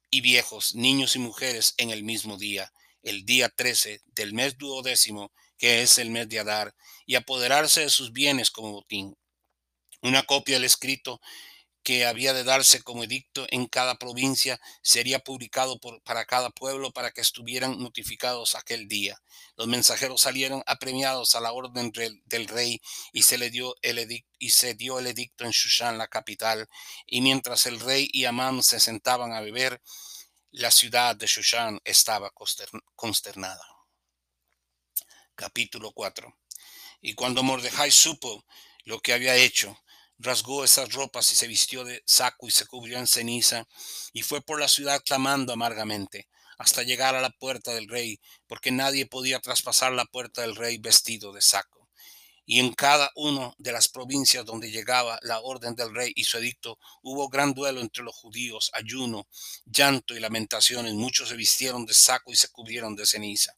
y 0.10 0.22
viejos, 0.22 0.76
niños 0.76 1.16
y 1.16 1.20
mujeres 1.20 1.74
en 1.78 1.90
el 1.90 2.04
mismo 2.04 2.38
día, 2.38 2.72
el 3.04 3.26
día 3.26 3.50
13 3.50 4.02
del 4.16 4.34
mes 4.34 4.58
duodécimo, 4.58 5.32
que 5.58 5.82
es 5.82 5.98
el 5.98 6.10
mes 6.10 6.30
de 6.30 6.40
Adar, 6.40 6.74
y 7.06 7.16
apoderarse 7.16 7.82
de 7.82 7.90
sus 7.90 8.12
bienes 8.12 8.50
como 8.50 8.72
botín. 8.72 9.18
Una 10.02 10.24
copia 10.24 10.56
del 10.56 10.66
escrito 10.66 11.22
que 11.84 12.06
había 12.06 12.34
de 12.34 12.44
darse 12.44 12.82
como 12.82 13.04
edicto 13.04 13.46
en 13.50 13.68
cada 13.68 13.96
provincia 13.96 14.60
sería 14.82 15.20
publicado 15.20 15.80
por, 15.80 16.02
para 16.02 16.25
cada 16.25 16.50
pueblo 16.50 16.92
para 16.92 17.12
que 17.12 17.22
estuvieran 17.22 17.78
notificados 17.80 18.56
aquel 18.56 18.88
día. 18.88 19.22
Los 19.58 19.68
mensajeros 19.68 20.22
salieron 20.22 20.63
apremiados 20.66 21.36
a 21.36 21.42
la 21.42 21.52
orden 21.52 21.92
del, 21.92 22.48
rey 22.48 22.82
y 23.12 23.24
se 23.24 23.38
le 23.38 23.50
dio 23.50 23.75
el 23.82 24.00
edicto 24.00 24.30
y 24.40 24.50
se 24.50 24.74
dio 24.74 25.00
el 25.00 25.08
edicto 25.08 25.46
en 25.46 25.52
Shushan, 25.52 25.98
la 25.98 26.08
capital, 26.08 26.68
y 27.06 27.22
mientras 27.22 27.66
el 27.66 27.80
rey 27.80 28.10
y 28.12 28.25
Amán 28.25 28.62
se 28.62 28.80
sentaban 28.82 29.32
a 29.32 29.40
beber, 29.40 29.82
la 30.52 30.70
ciudad 30.70 31.16
de 31.16 31.28
Shushan 31.28 31.80
estaba 31.86 32.32
consternada. 32.96 33.66
Capítulo 35.36 35.92
4. 35.94 36.38
Y 37.02 37.13
cuando 37.13 37.42
Mordejai 37.42 37.90
supo 37.90 38.46
lo 38.84 39.00
que 39.00 39.13
había 39.13 39.36
hecho, 39.36 39.78
rasgó 40.17 40.63
esas 40.63 40.93
ropas 40.93 41.32
y 41.32 41.36
se 41.36 41.48
vistió 41.48 41.84
de 41.84 42.03
saco 42.05 42.48
y 42.48 42.51
se 42.51 42.65
cubrió 42.65 42.98
en 42.98 43.08
ceniza, 43.08 43.67
y 44.13 44.22
fue 44.22 44.41
por 44.41 44.60
la 44.60 44.67
ciudad 44.67 45.01
clamando 45.05 45.53
amargamente, 45.53 46.29
hasta 46.58 46.84
llegar 46.84 47.15
a 47.15 47.22
la 47.22 47.32
puerta 47.32 47.74
del 47.74 47.88
rey, 47.88 48.20
porque 48.48 48.72
nadie 48.72 49.05
podía 49.05 49.39
traspasar 49.39 49.93
la 49.93 50.05
puerta 50.05 50.41
del 50.41 50.55
rey 50.55 50.77
vestido 50.77 51.34
de 51.34 51.41
saco 51.41 51.84
y 52.46 52.60
en 52.60 52.74
cada 52.74 53.12
una 53.15 53.53
de 53.58 53.72
las 53.72 53.88
provincias 53.88 54.46
donde 54.46 54.70
llegaba 54.70 55.20
la 55.22 55.39
orden 55.39 55.75
del 55.75 55.93
rey 55.93 56.12
y 56.15 56.25
su 56.25 56.38
edicto, 56.38 56.77
hubo 57.01 57.29
gran 57.29 57.53
duelo 57.53 57.79
entre 57.79 58.03
los 58.03 58.15
judíos, 58.15 58.70
ayuno, 58.74 59.27
llanto 59.65 60.13
y 60.13 60.20
lamentaciones. 60.20 60.93
Muchos 60.93 61.29
se 61.29 61.38
vistieron 61.38 61.86
de 61.86 61.93
saco 61.93 62.32
y 62.32 62.36
se 62.36 62.50
cubrieron 62.50 62.96
de 62.96 63.05
ceniza. 63.05 63.53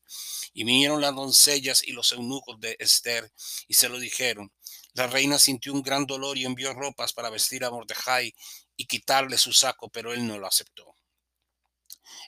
Y 0.54 0.64
vinieron 0.64 1.02
las 1.02 1.16
doncellas 1.16 1.84
y 1.84 1.94
los 1.94 2.12
eunucos 2.12 2.60
de 2.60 2.76
Esther 2.80 3.32
y 3.68 3.74
se 3.74 3.90
lo 3.90 4.00
dijeron. 4.00 4.52
La 4.96 5.08
reina 5.08 5.38
sintió 5.38 5.74
un 5.74 5.82
gran 5.82 6.06
dolor 6.06 6.38
y 6.38 6.46
envió 6.46 6.74
ropas 6.74 7.14
para 7.14 7.30
vestir 7.30 7.64
a 7.66 7.70
Mordejai 7.70 8.34
y 8.78 8.88
quitarle 8.88 9.38
su 9.38 9.52
saco, 9.54 9.90
pero 9.90 10.14
él 10.14 10.26
no 10.26 10.40
lo 10.40 10.48
aceptó. 10.48 10.96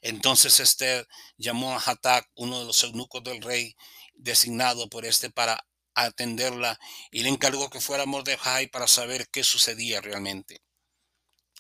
Entonces 0.02 0.60
Esther 0.60 1.08
llamó 1.38 1.74
a 1.74 1.82
Hatak, 1.84 2.30
uno 2.36 2.60
de 2.60 2.66
los 2.66 2.84
eunucos 2.84 3.24
del 3.24 3.42
rey, 3.42 3.76
designado 4.16 4.90
por 4.90 5.06
este 5.06 5.30
para 5.30 5.66
atenderla 5.96 6.78
y 7.10 7.24
le 7.24 7.30
encargó 7.30 7.70
que 7.70 7.82
fuera 7.82 8.04
a 8.04 8.06
Mordejai 8.06 8.68
para 8.68 8.88
saber 8.88 9.30
qué 9.30 9.44
sucedía 9.44 10.02
realmente. 10.02 10.62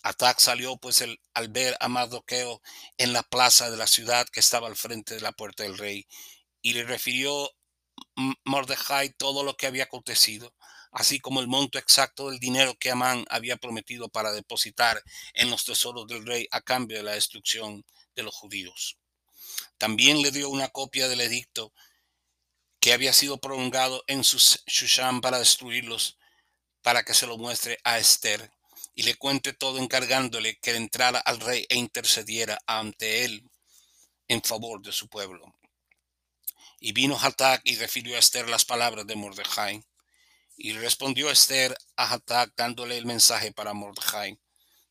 Atac 0.04 0.40
salió 0.40 0.78
pues 0.78 1.04
al 1.34 1.48
ver 1.50 1.76
a 1.80 1.88
Mardoqueo 1.88 2.62
en 2.98 3.14
la 3.14 3.24
plaza 3.24 3.72
de 3.72 3.78
la 3.78 3.88
ciudad 3.88 4.28
que 4.28 4.42
estaba 4.42 4.68
al 4.68 4.76
frente 4.76 5.16
de 5.16 5.22
la 5.22 5.32
puerta 5.32 5.64
del 5.64 5.78
rey 5.78 6.06
y 6.62 6.74
le 6.74 6.84
refirió 6.84 7.50
Mordejai 8.46 9.10
todo 9.18 9.44
lo 9.44 9.56
que 9.56 9.68
había 9.68 9.86
acontecido, 9.86 10.54
así 10.92 11.20
como 11.20 11.40
el 11.40 11.48
monto 11.48 11.78
exacto 11.78 12.30
del 12.30 12.40
dinero 12.40 12.78
que 12.80 12.92
Amán 12.92 13.26
había 13.30 13.58
prometido 13.58 14.10
para 14.10 14.32
depositar 14.32 15.04
en 15.34 15.50
los 15.50 15.66
tesoros 15.66 16.08
del 16.08 16.26
rey 16.26 16.48
a 16.52 16.62
cambio 16.62 16.98
de 16.98 17.04
la 17.04 17.14
destrucción 17.14 17.86
de 18.16 18.24
los 18.24 18.36
judíos. 18.36 18.98
También 19.78 20.22
le 20.22 20.32
dio 20.32 20.50
una 20.50 20.70
copia 20.70 21.08
del 21.08 21.22
edicto 21.22 21.74
que 22.80 22.94
había 22.94 23.14
sido 23.14 23.40
prolongado 23.40 24.04
en 24.08 24.22
Shushan 24.22 25.22
para 25.22 25.40
destruirlos, 25.40 26.18
para 26.82 27.04
que 27.04 27.14
se 27.14 27.28
lo 27.28 27.38
muestre 27.38 27.80
a 27.84 27.98
Esther. 27.98 28.52
y 28.96 29.04
le 29.04 29.14
cuente 29.14 29.54
todo 29.54 29.78
encargándole 29.78 30.58
que 30.58 30.76
entrara 30.76 31.20
al 31.20 31.40
rey 31.40 31.68
e 31.70 31.76
intercediera 31.76 32.58
ante 32.66 33.26
él 33.26 33.48
en 34.28 34.42
favor 34.42 34.82
de 34.82 34.92
su 34.92 35.08
pueblo. 35.08 35.54
Y 36.80 36.94
vino 36.94 37.16
Hatak 37.16 37.62
y 37.64 37.76
refirió 37.76 38.16
a 38.16 38.20
Esther 38.20 38.50
las 38.50 38.66
palabras 38.66 39.06
de 39.06 39.16
Mordejai. 39.16 39.84
Y 40.60 40.74
respondió 40.74 41.30
Esther 41.30 41.78
a 41.96 42.12
Hatak 42.12 42.54
dándole 42.58 42.98
el 42.98 43.06
mensaje 43.06 43.52
para 43.52 43.74
Mordejai. 43.74 44.40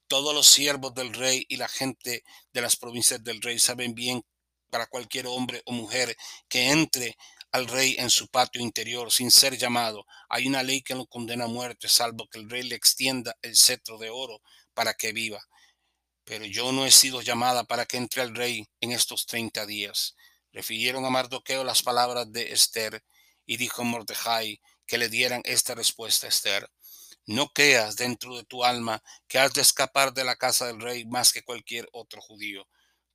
Todos 0.06 0.32
los 0.32 0.46
siervos 0.46 0.94
del 0.94 1.12
rey 1.12 1.44
y 1.48 1.56
la 1.56 1.66
gente 1.66 2.22
de 2.52 2.60
las 2.60 2.76
provincias 2.76 3.22
del 3.24 3.42
rey 3.42 3.58
saben 3.58 3.92
bien 3.92 4.24
para 4.70 4.86
cualquier 4.86 5.26
hombre 5.26 5.62
o 5.66 5.72
mujer 5.72 6.16
que 6.48 6.70
entre 6.70 7.16
al 7.50 7.66
rey 7.66 7.96
en 7.98 8.10
su 8.10 8.28
patio 8.28 8.62
interior 8.62 9.10
sin 9.10 9.32
ser 9.32 9.58
llamado. 9.58 10.06
Hay 10.28 10.46
una 10.46 10.62
ley 10.62 10.82
que 10.82 10.94
lo 10.94 11.06
condena 11.06 11.46
a 11.46 11.48
muerte, 11.48 11.88
salvo 11.88 12.28
que 12.28 12.38
el 12.38 12.48
rey 12.48 12.62
le 12.62 12.76
extienda 12.76 13.36
el 13.42 13.56
cetro 13.56 13.98
de 13.98 14.10
oro 14.10 14.40
para 14.72 14.94
que 14.94 15.12
viva. 15.12 15.42
Pero 16.22 16.44
yo 16.44 16.70
no 16.70 16.86
he 16.86 16.92
sido 16.92 17.22
llamada 17.22 17.64
para 17.64 17.86
que 17.86 17.96
entre 17.96 18.22
al 18.22 18.36
rey 18.36 18.68
en 18.80 18.92
estos 18.92 19.26
treinta 19.26 19.66
días. 19.66 20.14
Refirieron 20.52 21.04
a 21.04 21.10
Mardoqueo 21.10 21.64
las 21.64 21.82
palabras 21.82 22.30
de 22.30 22.52
Esther 22.52 23.02
y 23.44 23.56
dijo 23.56 23.82
Mordejai 23.82 24.60
que 24.86 24.98
le 24.98 25.08
dieran 25.08 25.42
esta 25.44 25.74
respuesta 25.74 26.26
a 26.26 26.30
Esther. 26.30 26.70
No 27.26 27.48
creas 27.48 27.96
dentro 27.96 28.36
de 28.36 28.44
tu 28.44 28.64
alma 28.64 29.02
que 29.28 29.38
has 29.38 29.52
de 29.52 29.62
escapar 29.62 30.14
de 30.14 30.24
la 30.24 30.36
casa 30.36 30.66
del 30.66 30.80
rey 30.80 31.04
más 31.04 31.32
que 31.32 31.42
cualquier 31.42 31.88
otro 31.92 32.20
judío 32.20 32.66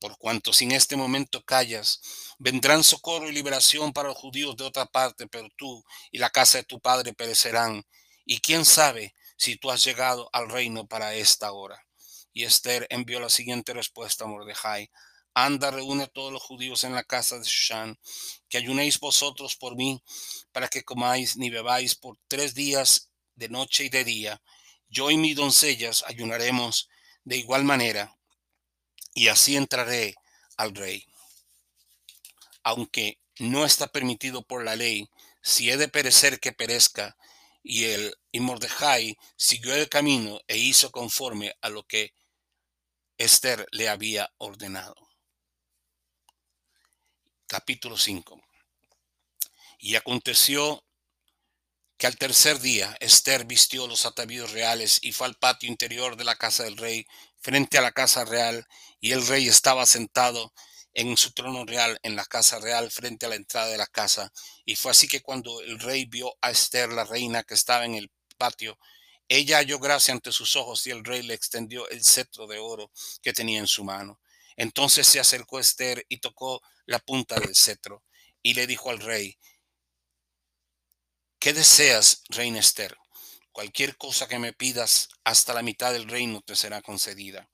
por 0.02 0.18
cuanto 0.18 0.52
sin 0.52 0.72
este 0.72 0.96
momento 0.96 1.46
callas, 1.46 2.02
vendrán 2.40 2.84
socorro 2.84 3.30
y 3.30 3.34
liberación 3.34 3.94
para 3.94 4.10
los 4.10 4.18
judíos 4.18 4.58
de 4.58 4.64
otra 4.64 4.88
parte, 4.88 5.28
pero 5.28 5.48
tú 5.56 5.86
y 6.12 6.18
la 6.18 6.32
casa 6.32 6.58
de 6.58 6.64
tu 6.64 6.82
padre 6.82 7.14
perecerán. 7.14 7.86
Y 8.26 8.40
quién 8.40 8.66
sabe 8.66 9.14
si 9.38 9.58
tú 9.58 9.70
has 9.70 9.84
llegado 9.84 10.28
al 10.34 10.50
reino 10.50 10.88
para 10.88 11.14
esta 11.14 11.52
hora. 11.52 11.86
Y 12.34 12.46
Esther 12.46 12.88
envió 12.90 13.20
la 13.20 13.30
siguiente 13.30 13.74
respuesta 13.74 14.24
a 14.24 14.28
Mordejai. 14.28 14.90
Anda, 15.34 15.72
reúne 15.72 16.04
a 16.04 16.08
todos 16.08 16.32
los 16.32 16.42
judíos 16.42 16.84
en 16.84 16.94
la 16.94 17.04
casa 17.04 17.38
de 17.38 17.46
Shushan, 17.46 17.98
que 18.50 18.58
ayunéis 18.58 19.00
vosotros 19.00 19.56
por 19.56 19.76
mí, 19.76 20.04
para 20.52 20.68
que 20.68 20.84
comáis 20.84 21.38
ni 21.38 21.50
bebáis 21.50 21.96
por 21.96 22.18
tres 22.28 22.54
días 22.54 23.10
de 23.36 23.50
noche 23.50 23.86
y 23.86 23.90
de 23.90 24.04
día. 24.04 24.42
Yo 24.90 25.10
y 25.10 25.18
mis 25.18 25.36
doncellas 25.36 26.04
ayunaremos 26.08 26.90
de 27.24 27.38
igual 27.38 27.64
manera 27.64 28.18
y 29.14 29.30
así 29.30 29.56
entraré 29.56 30.16
al 30.58 30.76
rey. 30.76 31.06
Aunque 32.64 33.20
no 33.40 33.66
está 33.66 33.88
permitido 33.88 34.44
por 34.44 34.64
la 34.64 34.76
ley, 34.76 35.10
si 35.42 35.70
he 35.70 35.78
de 35.78 35.88
perecer 35.88 36.40
que 36.40 36.52
perezca, 36.52 37.18
y 37.64 37.86
el 37.86 38.16
y 38.32 39.18
siguió 39.36 39.76
el 39.76 39.88
camino 39.88 40.40
e 40.48 40.58
hizo 40.58 40.92
conforme 40.92 41.56
a 41.62 41.70
lo 41.70 41.84
que 41.84 42.14
Esther 43.18 43.68
le 43.72 43.88
había 43.88 44.32
ordenado. 44.38 45.11
Capítulo 47.52 47.98
5. 47.98 48.42
Y 49.80 49.96
aconteció 49.96 50.86
que 51.98 52.08
al 52.08 52.16
tercer 52.16 52.62
día 52.62 52.96
Esther 53.02 53.44
vistió 53.44 53.88
los 53.88 54.06
atavíos 54.06 54.54
reales 54.54 55.00
y 55.02 55.12
fue 55.12 55.28
al 55.28 55.36
patio 55.36 55.68
interior 55.68 56.16
de 56.16 56.24
la 56.24 56.38
casa 56.38 56.64
del 56.64 56.78
rey, 56.78 57.06
frente 57.42 57.78
a 57.78 57.82
la 57.82 57.92
casa 57.92 58.24
real, 58.24 58.66
y 59.02 59.12
el 59.12 59.28
rey 59.28 59.50
estaba 59.50 59.86
sentado 59.86 60.54
en 60.94 61.18
su 61.18 61.34
trono 61.34 61.66
real 61.66 62.00
en 62.04 62.16
la 62.16 62.24
casa 62.24 62.58
real 62.58 62.90
frente 62.90 63.26
a 63.26 63.30
la 63.30 63.36
entrada 63.36 63.68
de 63.68 63.78
la 63.78 63.88
casa. 63.88 64.32
Y 64.64 64.78
fue 64.78 64.92
así 64.92 65.10
que 65.10 65.22
cuando 65.22 65.60
el 65.60 65.78
rey 65.78 66.06
vio 66.06 66.34
a 66.40 66.52
Esther, 66.52 66.94
la 66.94 67.04
reina 67.04 67.44
que 67.44 67.56
estaba 67.56 67.84
en 67.84 67.96
el 67.96 68.10
patio, 68.38 68.80
ella 69.28 69.58
halló 69.58 69.78
gracia 69.78 70.14
ante 70.14 70.32
sus 70.32 70.56
ojos 70.56 70.88
y 70.88 70.92
el 70.92 71.04
rey 71.04 71.22
le 71.22 71.34
extendió 71.34 71.90
el 71.90 72.02
cetro 72.06 72.48
de 72.48 72.60
oro 72.60 72.94
que 73.22 73.34
tenía 73.34 73.60
en 73.60 73.68
su 73.68 73.84
mano. 73.84 74.22
Entonces 74.56 75.08
se 75.08 75.20
acercó 75.20 75.60
Esther 75.60 76.06
y 76.10 76.18
tocó 76.18 76.62
la 76.86 77.00
punta 77.00 77.40
del 77.40 77.56
cetro 77.56 78.04
y 78.42 78.54
le 78.54 78.68
dijo 78.68 78.90
al 78.90 79.00
rey, 79.00 79.38
¿Qué 81.42 81.54
deseas, 81.54 82.22
reina 82.30 82.60
Esther? 82.60 82.96
Cualquier 83.52 83.98
cosa 83.98 84.28
que 84.28 84.38
me 84.38 84.54
pidas 84.54 85.10
hasta 85.24 85.56
la 85.56 85.64
mitad 85.64 85.92
del 85.92 86.08
reino 86.08 86.42
te 86.42 86.56
será 86.56 86.84
concedida. 86.84 87.50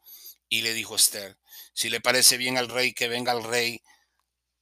Y 0.49 0.61
le 0.61 0.73
dijo 0.73 0.97
Esther, 0.97 1.37
si 1.73 1.89
le 1.89 2.01
parece 2.01 2.35
bien 2.35 2.57
al 2.57 2.67
rey 2.67 2.93
que 2.93 3.07
venga 3.07 3.31
el 3.31 3.45
rey 3.45 3.81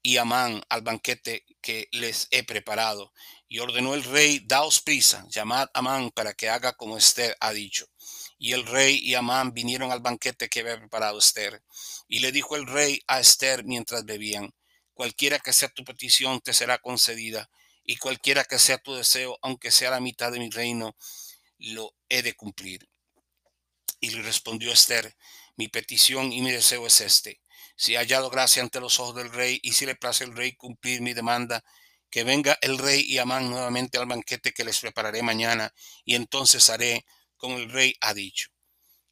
y 0.03 0.17
Amán 0.17 0.61
al 0.69 0.83
banquete 0.83 1.43
que 1.59 1.87
les 1.91 2.27
he 2.29 2.43
preparado. 2.43 3.11
Y 3.47 3.57
ordenó 3.57 3.95
el 3.95 4.03
rey, 4.03 4.43
daos 4.45 4.79
prisa, 4.79 5.25
llamad 5.29 5.69
a 5.73 5.79
Amán 5.79 6.11
para 6.11 6.35
que 6.35 6.49
haga 6.49 6.73
como 6.73 6.95
Esther 6.95 7.35
ha 7.39 7.51
dicho. 7.51 7.87
Y 8.37 8.53
el 8.53 8.65
rey 8.65 8.99
y 9.01 9.15
Amán 9.15 9.53
vinieron 9.53 9.91
al 9.91 10.01
banquete 10.01 10.49
que 10.49 10.61
había 10.61 10.77
preparado 10.77 11.19
Esther. 11.19 11.63
Y 12.07 12.19
le 12.19 12.31
dijo 12.31 12.55
el 12.55 12.67
rey 12.67 13.01
a 13.07 13.19
Esther 13.19 13.63
mientras 13.63 14.05
bebían, 14.05 14.53
cualquiera 14.93 15.39
que 15.39 15.53
sea 15.53 15.69
tu 15.69 15.83
petición 15.83 16.41
te 16.41 16.53
será 16.53 16.77
concedida 16.77 17.49
y 17.83 17.97
cualquiera 17.97 18.43
que 18.43 18.59
sea 18.59 18.77
tu 18.77 18.93
deseo, 18.95 19.37
aunque 19.41 19.71
sea 19.71 19.91
la 19.91 19.99
mitad 19.99 20.31
de 20.31 20.39
mi 20.39 20.49
reino, 20.49 20.95
lo 21.59 21.93
he 22.09 22.23
de 22.23 22.33
cumplir. 22.33 22.89
Y 23.99 24.09
le 24.09 24.21
respondió 24.23 24.71
Esther, 24.71 25.15
mi 25.55 25.67
petición 25.67 26.33
y 26.33 26.41
mi 26.41 26.51
deseo 26.51 26.87
es 26.87 27.01
este. 27.01 27.41
Si 27.77 27.93
he 27.93 27.97
hallado 27.97 28.29
gracia 28.29 28.63
ante 28.63 28.79
los 28.79 28.99
ojos 28.99 29.15
del 29.15 29.31
rey 29.31 29.59
y 29.61 29.73
si 29.73 29.85
le 29.85 29.95
place 29.95 30.23
el 30.23 30.35
rey 30.35 30.55
cumplir 30.55 31.01
mi 31.01 31.13
demanda, 31.13 31.63
que 32.09 32.23
venga 32.23 32.57
el 32.61 32.77
rey 32.77 33.01
y 33.01 33.17
Amán 33.17 33.49
nuevamente 33.49 33.97
al 33.97 34.05
banquete 34.05 34.53
que 34.53 34.63
les 34.63 34.79
prepararé 34.79 35.21
mañana, 35.21 35.73
y 36.05 36.15
entonces 36.15 36.69
haré 36.69 37.05
el 37.53 37.71
rey 37.71 37.95
ha 38.01 38.13
dicho. 38.13 38.49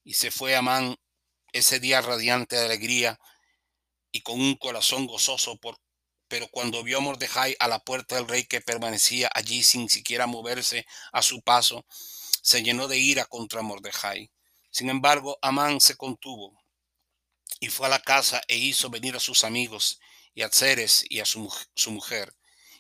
Y 0.04 0.14
se 0.14 0.32
fue 0.32 0.56
Amán 0.56 0.98
ese 1.52 1.80
día 1.80 2.02
radiante 2.02 2.56
de 2.56 2.66
alegría 2.66 3.20
y 4.12 4.22
con 4.22 4.40
un 4.42 4.56
corazón 4.56 5.08
gozoso 5.08 5.58
por 5.58 5.80
pero 6.34 6.48
cuando 6.48 6.82
vio 6.82 6.98
a 6.98 7.02
Mordejai 7.02 7.56
a 7.60 7.68
la 7.68 7.78
puerta 7.78 8.16
del 8.16 8.28
rey 8.28 8.46
que 8.46 8.60
permanecía 8.60 9.30
allí 9.36 9.62
sin 9.62 9.88
siquiera 9.88 10.26
moverse 10.26 10.88
a 11.12 11.22
su 11.22 11.44
paso, 11.44 11.86
se 12.42 12.64
llenó 12.64 12.88
de 12.88 12.98
ira 12.98 13.26
contra 13.26 13.62
Mordejai. 13.62 14.32
Sin 14.72 14.90
embargo, 14.90 15.38
Amán 15.44 15.80
se 15.80 15.96
contuvo 15.96 16.60
y 17.60 17.68
fue 17.68 17.86
a 17.86 17.92
la 17.92 18.02
casa 18.02 18.42
e 18.48 18.58
hizo 18.58 18.90
venir 18.90 19.16
a 19.16 19.20
sus 19.20 19.44
amigos 19.44 20.00
y 20.34 20.42
a 20.42 20.50
Ceres 20.50 21.06
y 21.08 21.20
a 21.20 21.26
su, 21.26 21.54
su 21.76 21.92
mujer. 21.92 22.36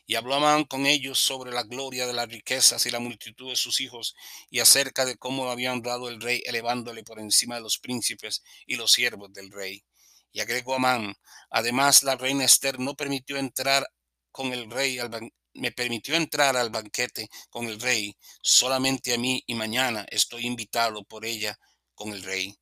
Y 0.06 0.16
habló 0.16 0.36
Amán 0.36 0.66
con 0.66 0.86
ellos 0.86 1.20
sobre 1.20 1.52
la 1.52 1.63
gloria 1.63 2.06
de 2.06 2.13
las 2.13 2.28
riquezas 2.28 2.86
y 2.86 2.92
la 2.92 3.00
multitud 3.00 3.50
de 3.50 3.56
sus 3.56 3.80
hijos 3.80 4.16
y 4.50 4.60
acerca 4.60 5.06
de 5.06 5.18
cómo 5.18 5.50
habían 5.50 5.82
dado 5.82 6.10
el 6.10 6.20
rey 6.20 6.44
elevándole 6.46 7.04
por 7.04 7.20
encima 7.20 7.56
de 7.56 7.62
los 7.62 7.78
príncipes 7.80 8.44
y 8.66 8.76
los 8.76 8.92
siervos 8.92 9.32
del 9.32 9.52
rey. 9.52 9.84
Y 10.32 10.42
agregó 10.42 10.76
Amán, 10.76 11.16
además 11.50 12.04
la 12.04 12.16
reina 12.16 12.44
Esther 12.44 12.80
no 12.80 12.96
permitió 12.96 13.38
entrar 13.38 13.88
con 14.32 14.52
el 14.52 14.70
rey 14.70 15.00
al 15.00 15.32
me 15.54 15.72
permitió 15.72 16.16
entrar 16.16 16.58
al 16.58 16.70
banquete 16.70 17.30
con 17.50 17.68
el 17.68 17.80
rey, 17.80 18.18
solamente 18.42 19.13
a 19.13 19.18
mí 19.18 19.44
y 19.46 19.54
mañana 19.54 20.06
estoy 20.10 20.48
invitado 20.48 21.04
por 21.04 21.26
ella 21.26 21.60
con 21.94 22.12
el 22.12 22.24
rey. 22.24 22.58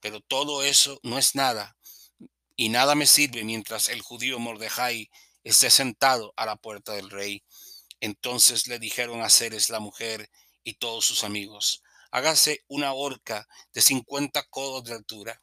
Pero 0.00 0.20
todo 0.20 0.62
eso 0.62 1.00
no 1.02 1.18
es 1.18 1.34
nada, 1.34 1.76
y 2.54 2.68
nada 2.68 2.94
me 2.94 3.06
sirve 3.06 3.44
mientras 3.44 3.88
el 3.88 4.00
judío 4.00 4.38
Mordejai 4.38 5.10
esté 5.46 5.70
sentado 5.70 6.34
a 6.36 6.44
la 6.44 6.56
puerta 6.56 6.92
del 6.92 7.08
rey. 7.08 7.44
Entonces 8.00 8.66
le 8.66 8.78
dijeron 8.78 9.22
a 9.22 9.30
Ceres 9.30 9.70
la 9.70 9.78
mujer 9.78 10.28
y 10.64 10.74
todos 10.74 11.06
sus 11.06 11.22
amigos, 11.22 11.82
hágase 12.10 12.64
una 12.66 12.92
horca 12.92 13.46
de 13.72 13.80
cincuenta 13.80 14.42
codos 14.50 14.84
de 14.84 14.94
altura 14.94 15.40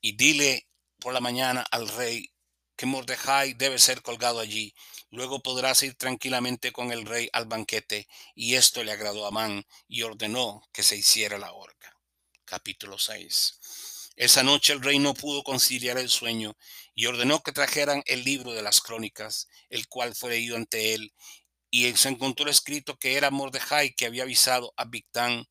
y 0.00 0.16
dile 0.16 0.68
por 0.98 1.14
la 1.14 1.20
mañana 1.20 1.64
al 1.70 1.88
rey 1.88 2.32
que 2.74 2.86
Mordejai 2.86 3.54
debe 3.54 3.78
ser 3.78 4.02
colgado 4.02 4.40
allí. 4.40 4.74
Luego 5.10 5.40
podrás 5.40 5.82
ir 5.84 5.94
tranquilamente 5.94 6.72
con 6.72 6.92
el 6.92 7.06
rey 7.06 7.30
al 7.32 7.46
banquete. 7.46 8.06
Y 8.34 8.54
esto 8.54 8.84
le 8.84 8.92
agradó 8.92 9.24
a 9.24 9.28
Amán 9.28 9.64
y 9.88 10.02
ordenó 10.02 10.62
que 10.72 10.82
se 10.82 10.96
hiciera 10.96 11.38
la 11.38 11.52
horca. 11.52 11.96
Capítulo 12.44 12.98
6. 12.98 13.95
Esa 14.16 14.42
noche 14.42 14.72
el 14.72 14.82
rey 14.82 14.98
no 14.98 15.12
pudo 15.12 15.42
conciliar 15.42 15.98
el 15.98 16.08
sueño 16.08 16.56
y 16.94 17.04
ordenó 17.04 17.42
que 17.42 17.52
trajeran 17.52 18.02
el 18.06 18.24
libro 18.24 18.52
de 18.52 18.62
las 18.62 18.80
crónicas, 18.80 19.46
el 19.68 19.88
cual 19.88 20.14
fue 20.14 20.30
leído 20.30 20.56
ante 20.56 20.94
él. 20.94 21.12
Y 21.70 21.94
se 21.96 22.08
encontró 22.08 22.48
escrito 22.50 22.98
que 22.98 23.16
era 23.16 23.30
Mordejai 23.30 23.94
que 23.94 24.06
había 24.06 24.22
avisado 24.22 24.72
a 24.78 24.86
Victán. 24.86 25.46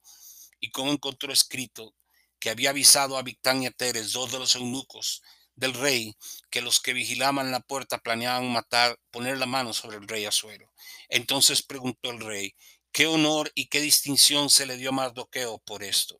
Y 0.60 0.71
como 0.71 0.91
encontró 0.91 1.32
escrito 1.32 1.93
que 2.39 2.49
había 2.49 2.71
avisado 2.71 3.17
a 3.17 3.21
Victán 3.21 3.62
y 3.62 3.67
a 3.67 3.71
Teres, 3.71 4.13
dos 4.13 4.32
de 4.32 4.39
los 4.39 4.56
eunucos, 4.56 5.21
del 5.56 5.73
rey 5.75 6.15
que 6.49 6.62
los 6.62 6.80
que 6.80 6.93
vigilaban 6.93 7.51
la 7.51 7.60
puerta 7.60 7.99
planeaban 7.99 8.51
matar, 8.51 8.99
poner 9.12 9.38
la 9.38 9.45
mano 9.45 9.73
sobre 9.73 9.97
el 9.97 10.08
rey 10.08 10.25
Azuero. 10.25 10.71
Entonces 11.10 11.62
preguntó 11.62 12.10
el 12.10 12.19
rey, 12.19 12.56
¿qué 12.91 13.06
honor 13.06 13.51
y 13.54 13.67
qué 13.67 13.80
distinción 13.80 14.49
se 14.49 14.65
le 14.65 14.78
dio 14.78 14.89
a 14.89 14.93
Mardoqueo 14.93 15.60
por 15.60 15.84
esto? 15.84 16.19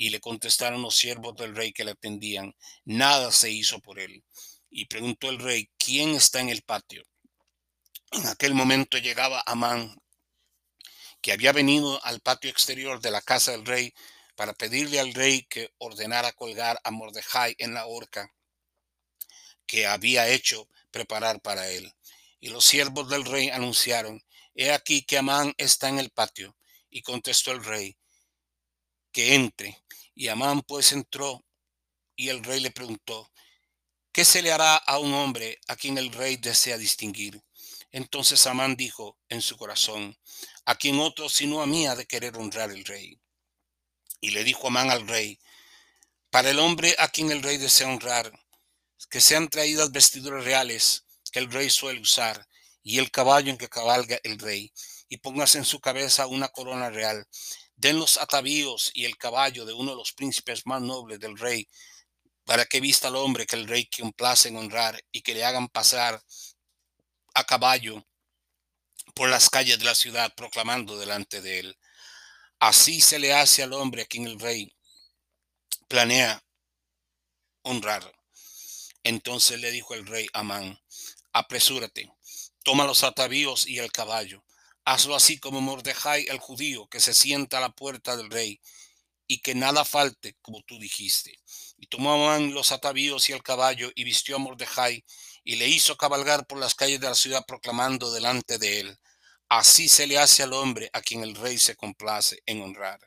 Y 0.00 0.08
le 0.08 0.18
contestaron 0.18 0.80
los 0.80 0.96
siervos 0.96 1.36
del 1.36 1.54
rey 1.54 1.74
que 1.74 1.84
le 1.84 1.90
atendían, 1.90 2.56
nada 2.86 3.30
se 3.30 3.50
hizo 3.50 3.80
por 3.80 3.98
él. 3.98 4.24
Y 4.70 4.86
preguntó 4.86 5.28
el 5.28 5.38
rey, 5.38 5.68
¿quién 5.76 6.14
está 6.14 6.40
en 6.40 6.48
el 6.48 6.62
patio? 6.62 7.04
En 8.12 8.26
aquel 8.26 8.54
momento 8.54 8.96
llegaba 8.96 9.42
Amán, 9.44 10.00
que 11.20 11.32
había 11.32 11.52
venido 11.52 12.02
al 12.02 12.20
patio 12.20 12.48
exterior 12.50 13.02
de 13.02 13.10
la 13.10 13.20
casa 13.20 13.52
del 13.52 13.66
rey 13.66 13.92
para 14.36 14.54
pedirle 14.54 15.00
al 15.00 15.12
rey 15.12 15.42
que 15.42 15.74
ordenara 15.76 16.32
colgar 16.32 16.80
a 16.82 16.90
Mordejai 16.90 17.54
en 17.58 17.74
la 17.74 17.84
horca 17.84 18.32
que 19.66 19.86
había 19.86 20.28
hecho 20.28 20.66
preparar 20.90 21.42
para 21.42 21.68
él. 21.68 21.92
Y 22.40 22.48
los 22.48 22.64
siervos 22.64 23.10
del 23.10 23.26
rey 23.26 23.50
anunciaron, 23.50 24.24
He 24.54 24.72
aquí 24.72 25.02
que 25.02 25.18
Amán 25.18 25.52
está 25.58 25.90
en 25.90 25.98
el 25.98 26.08
patio. 26.08 26.56
Y 26.88 27.02
contestó 27.02 27.52
el 27.52 27.62
rey, 27.62 27.98
que 29.12 29.34
entre. 29.34 29.78
Y 30.14 30.28
Amán 30.28 30.62
pues 30.62 30.92
entró, 30.92 31.44
y 32.16 32.28
el 32.28 32.44
rey 32.44 32.60
le 32.60 32.70
preguntó, 32.70 33.30
¿qué 34.12 34.24
se 34.24 34.42
le 34.42 34.52
hará 34.52 34.76
a 34.76 34.98
un 34.98 35.14
hombre 35.14 35.58
a 35.68 35.76
quien 35.76 35.96
el 35.98 36.12
rey 36.12 36.36
desea 36.36 36.76
distinguir? 36.76 37.42
Entonces 37.92 38.46
Amán 38.46 38.76
dijo 38.76 39.18
en 39.28 39.42
su 39.42 39.56
corazón, 39.56 40.16
a 40.64 40.74
quien 40.74 41.00
otro 41.00 41.28
sino 41.28 41.62
a 41.62 41.66
mí 41.66 41.86
ha 41.86 41.96
de 41.96 42.06
querer 42.06 42.36
honrar 42.36 42.70
el 42.70 42.84
rey. 42.84 43.18
Y 44.20 44.30
le 44.30 44.44
dijo 44.44 44.68
Amán 44.68 44.90
al 44.90 45.08
rey, 45.08 45.38
para 46.30 46.50
el 46.50 46.58
hombre 46.58 46.94
a 46.98 47.08
quien 47.08 47.30
el 47.30 47.42
rey 47.42 47.56
desea 47.56 47.88
honrar, 47.88 48.32
que 49.08 49.20
sean 49.20 49.48
traídas 49.48 49.90
vestiduras 49.90 50.44
reales 50.44 51.04
que 51.32 51.38
el 51.38 51.50
rey 51.50 51.70
suele 51.70 52.00
usar, 52.00 52.46
y 52.82 52.98
el 52.98 53.10
caballo 53.10 53.50
en 53.50 53.58
que 53.58 53.68
cabalga 53.68 54.18
el 54.22 54.38
rey, 54.38 54.72
y 55.08 55.18
póngase 55.18 55.58
en 55.58 55.64
su 55.64 55.80
cabeza 55.80 56.26
una 56.26 56.48
corona 56.48 56.90
real. 56.90 57.26
Den 57.80 57.98
los 57.98 58.18
atavíos 58.18 58.90
y 58.92 59.06
el 59.06 59.16
caballo 59.16 59.64
de 59.64 59.72
uno 59.72 59.92
de 59.92 59.96
los 59.96 60.12
príncipes 60.12 60.66
más 60.66 60.82
nobles 60.82 61.18
del 61.18 61.38
rey, 61.38 61.66
para 62.44 62.66
que 62.66 62.78
vista 62.78 63.08
al 63.08 63.16
hombre 63.16 63.46
que 63.46 63.56
el 63.56 63.66
rey 63.66 63.88
complace 63.88 64.50
en 64.50 64.58
honrar, 64.58 65.02
y 65.10 65.22
que 65.22 65.32
le 65.32 65.46
hagan 65.46 65.66
pasar 65.66 66.22
a 67.32 67.44
caballo 67.44 68.06
por 69.14 69.30
las 69.30 69.48
calles 69.48 69.78
de 69.78 69.86
la 69.86 69.94
ciudad, 69.94 70.34
proclamando 70.36 70.98
delante 70.98 71.40
de 71.40 71.60
él. 71.60 71.78
Así 72.58 73.00
se 73.00 73.18
le 73.18 73.32
hace 73.32 73.62
al 73.62 73.72
hombre 73.72 74.02
a 74.02 74.06
quien 74.06 74.26
el 74.26 74.38
rey 74.38 74.70
planea 75.88 76.44
honrar. 77.62 78.12
Entonces 79.04 79.58
le 79.58 79.70
dijo 79.70 79.94
el 79.94 80.06
rey 80.06 80.28
Amán, 80.34 80.78
apresúrate, 81.32 82.12
toma 82.62 82.84
los 82.84 83.04
atavíos 83.04 83.66
y 83.66 83.78
el 83.78 83.90
caballo, 83.90 84.44
hazlo 84.92 85.14
así 85.14 85.38
como 85.38 85.60
Mordejai 85.60 86.26
el 86.28 86.38
judío, 86.38 86.88
que 86.88 87.00
se 87.00 87.14
sienta 87.14 87.58
a 87.58 87.60
la 87.60 87.70
puerta 87.70 88.16
del 88.16 88.30
rey, 88.30 88.60
y 89.26 89.40
que 89.40 89.54
nada 89.54 89.84
falte, 89.84 90.36
como 90.42 90.62
tú 90.62 90.78
dijiste. 90.78 91.38
Y 91.78 91.86
tomó 91.86 92.12
Amán 92.12 92.52
los 92.52 92.72
atavíos 92.72 93.28
y 93.28 93.32
el 93.32 93.42
caballo, 93.42 93.90
y 93.94 94.04
vistió 94.04 94.36
a 94.36 94.38
Mordejai, 94.40 95.04
y 95.44 95.56
le 95.56 95.68
hizo 95.68 95.96
cabalgar 95.96 96.46
por 96.46 96.58
las 96.58 96.74
calles 96.74 97.00
de 97.00 97.08
la 97.08 97.14
ciudad, 97.14 97.44
proclamando 97.46 98.12
delante 98.12 98.58
de 98.58 98.80
él, 98.80 98.98
Así 99.52 99.88
se 99.88 100.06
le 100.06 100.16
hace 100.16 100.44
al 100.44 100.52
hombre 100.52 100.90
a 100.92 101.02
quien 101.02 101.24
el 101.24 101.34
rey 101.34 101.58
se 101.58 101.74
complace 101.74 102.40
en 102.46 102.62
honrar. 102.62 103.00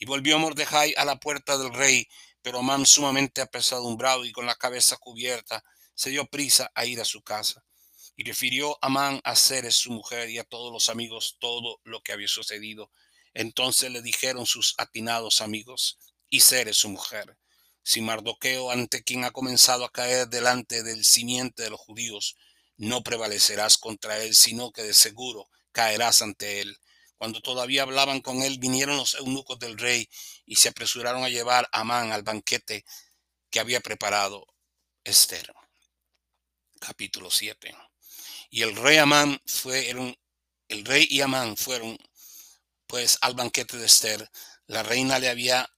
Y 0.00 0.04
volvió 0.04 0.36
Mordejai 0.36 0.94
a 0.96 1.04
la 1.04 1.20
puerta 1.20 1.56
del 1.56 1.72
rey, 1.72 2.08
pero 2.42 2.58
Amán 2.58 2.86
sumamente 2.86 3.40
apesadumbrado 3.40 4.24
y 4.24 4.32
con 4.32 4.46
la 4.46 4.56
cabeza 4.56 4.96
cubierta, 4.96 5.62
se 5.94 6.10
dio 6.10 6.26
prisa 6.26 6.72
a 6.74 6.86
ir 6.86 7.00
a 7.00 7.04
su 7.04 7.22
casa. 7.22 7.64
Y 8.16 8.24
refirió 8.24 8.78
Amán 8.80 9.20
a 9.24 9.36
Ceres 9.36 9.76
su 9.76 9.92
mujer 9.92 10.30
y 10.30 10.38
a 10.38 10.44
todos 10.44 10.72
los 10.72 10.88
amigos 10.88 11.36
todo 11.38 11.80
lo 11.84 12.02
que 12.02 12.12
había 12.12 12.28
sucedido. 12.28 12.90
Entonces 13.34 13.90
le 13.90 14.00
dijeron 14.02 14.46
sus 14.46 14.74
atinados 14.78 15.40
amigos 15.40 15.98
y 16.30 16.40
Ceres 16.40 16.78
su 16.78 16.88
mujer, 16.88 17.36
si 17.82 18.00
Mardoqueo 18.00 18.70
ante 18.70 19.04
quien 19.04 19.24
ha 19.24 19.30
comenzado 19.30 19.84
a 19.84 19.92
caer 19.92 20.26
delante 20.28 20.82
del 20.82 21.04
simiente 21.04 21.62
de 21.62 21.70
los 21.70 21.78
judíos, 21.78 22.36
no 22.76 23.02
prevalecerás 23.02 23.78
contra 23.78 24.22
él, 24.22 24.34
sino 24.34 24.72
que 24.72 24.82
de 24.82 24.92
seguro 24.92 25.48
caerás 25.70 26.20
ante 26.20 26.60
él. 26.60 26.78
Cuando 27.16 27.40
todavía 27.40 27.82
hablaban 27.82 28.20
con 28.20 28.42
él, 28.42 28.58
vinieron 28.58 28.96
los 28.96 29.14
eunucos 29.14 29.58
del 29.58 29.78
rey 29.78 30.08
y 30.44 30.56
se 30.56 30.68
apresuraron 30.68 31.22
a 31.22 31.28
llevar 31.28 31.68
a 31.70 31.80
Amán 31.80 32.10
al 32.10 32.22
banquete 32.22 32.84
que 33.50 33.60
había 33.60 33.80
preparado 33.80 34.46
Esther. 35.04 35.54
Capítulo 36.80 37.30
7. 37.30 37.74
Y 38.50 38.62
el 38.62 38.76
rey 38.76 38.98
Amán 38.98 39.40
fue, 39.46 39.90
el 39.90 40.84
rey 40.84 41.06
y 41.10 41.20
Amán 41.20 41.56
fueron 41.56 41.98
pues 42.86 43.18
al 43.20 43.34
banquete 43.34 43.76
de 43.76 43.86
Esther. 43.86 44.30
La 44.66 44.82
reina 44.82 45.18
le 45.18 45.28
había 45.28 45.68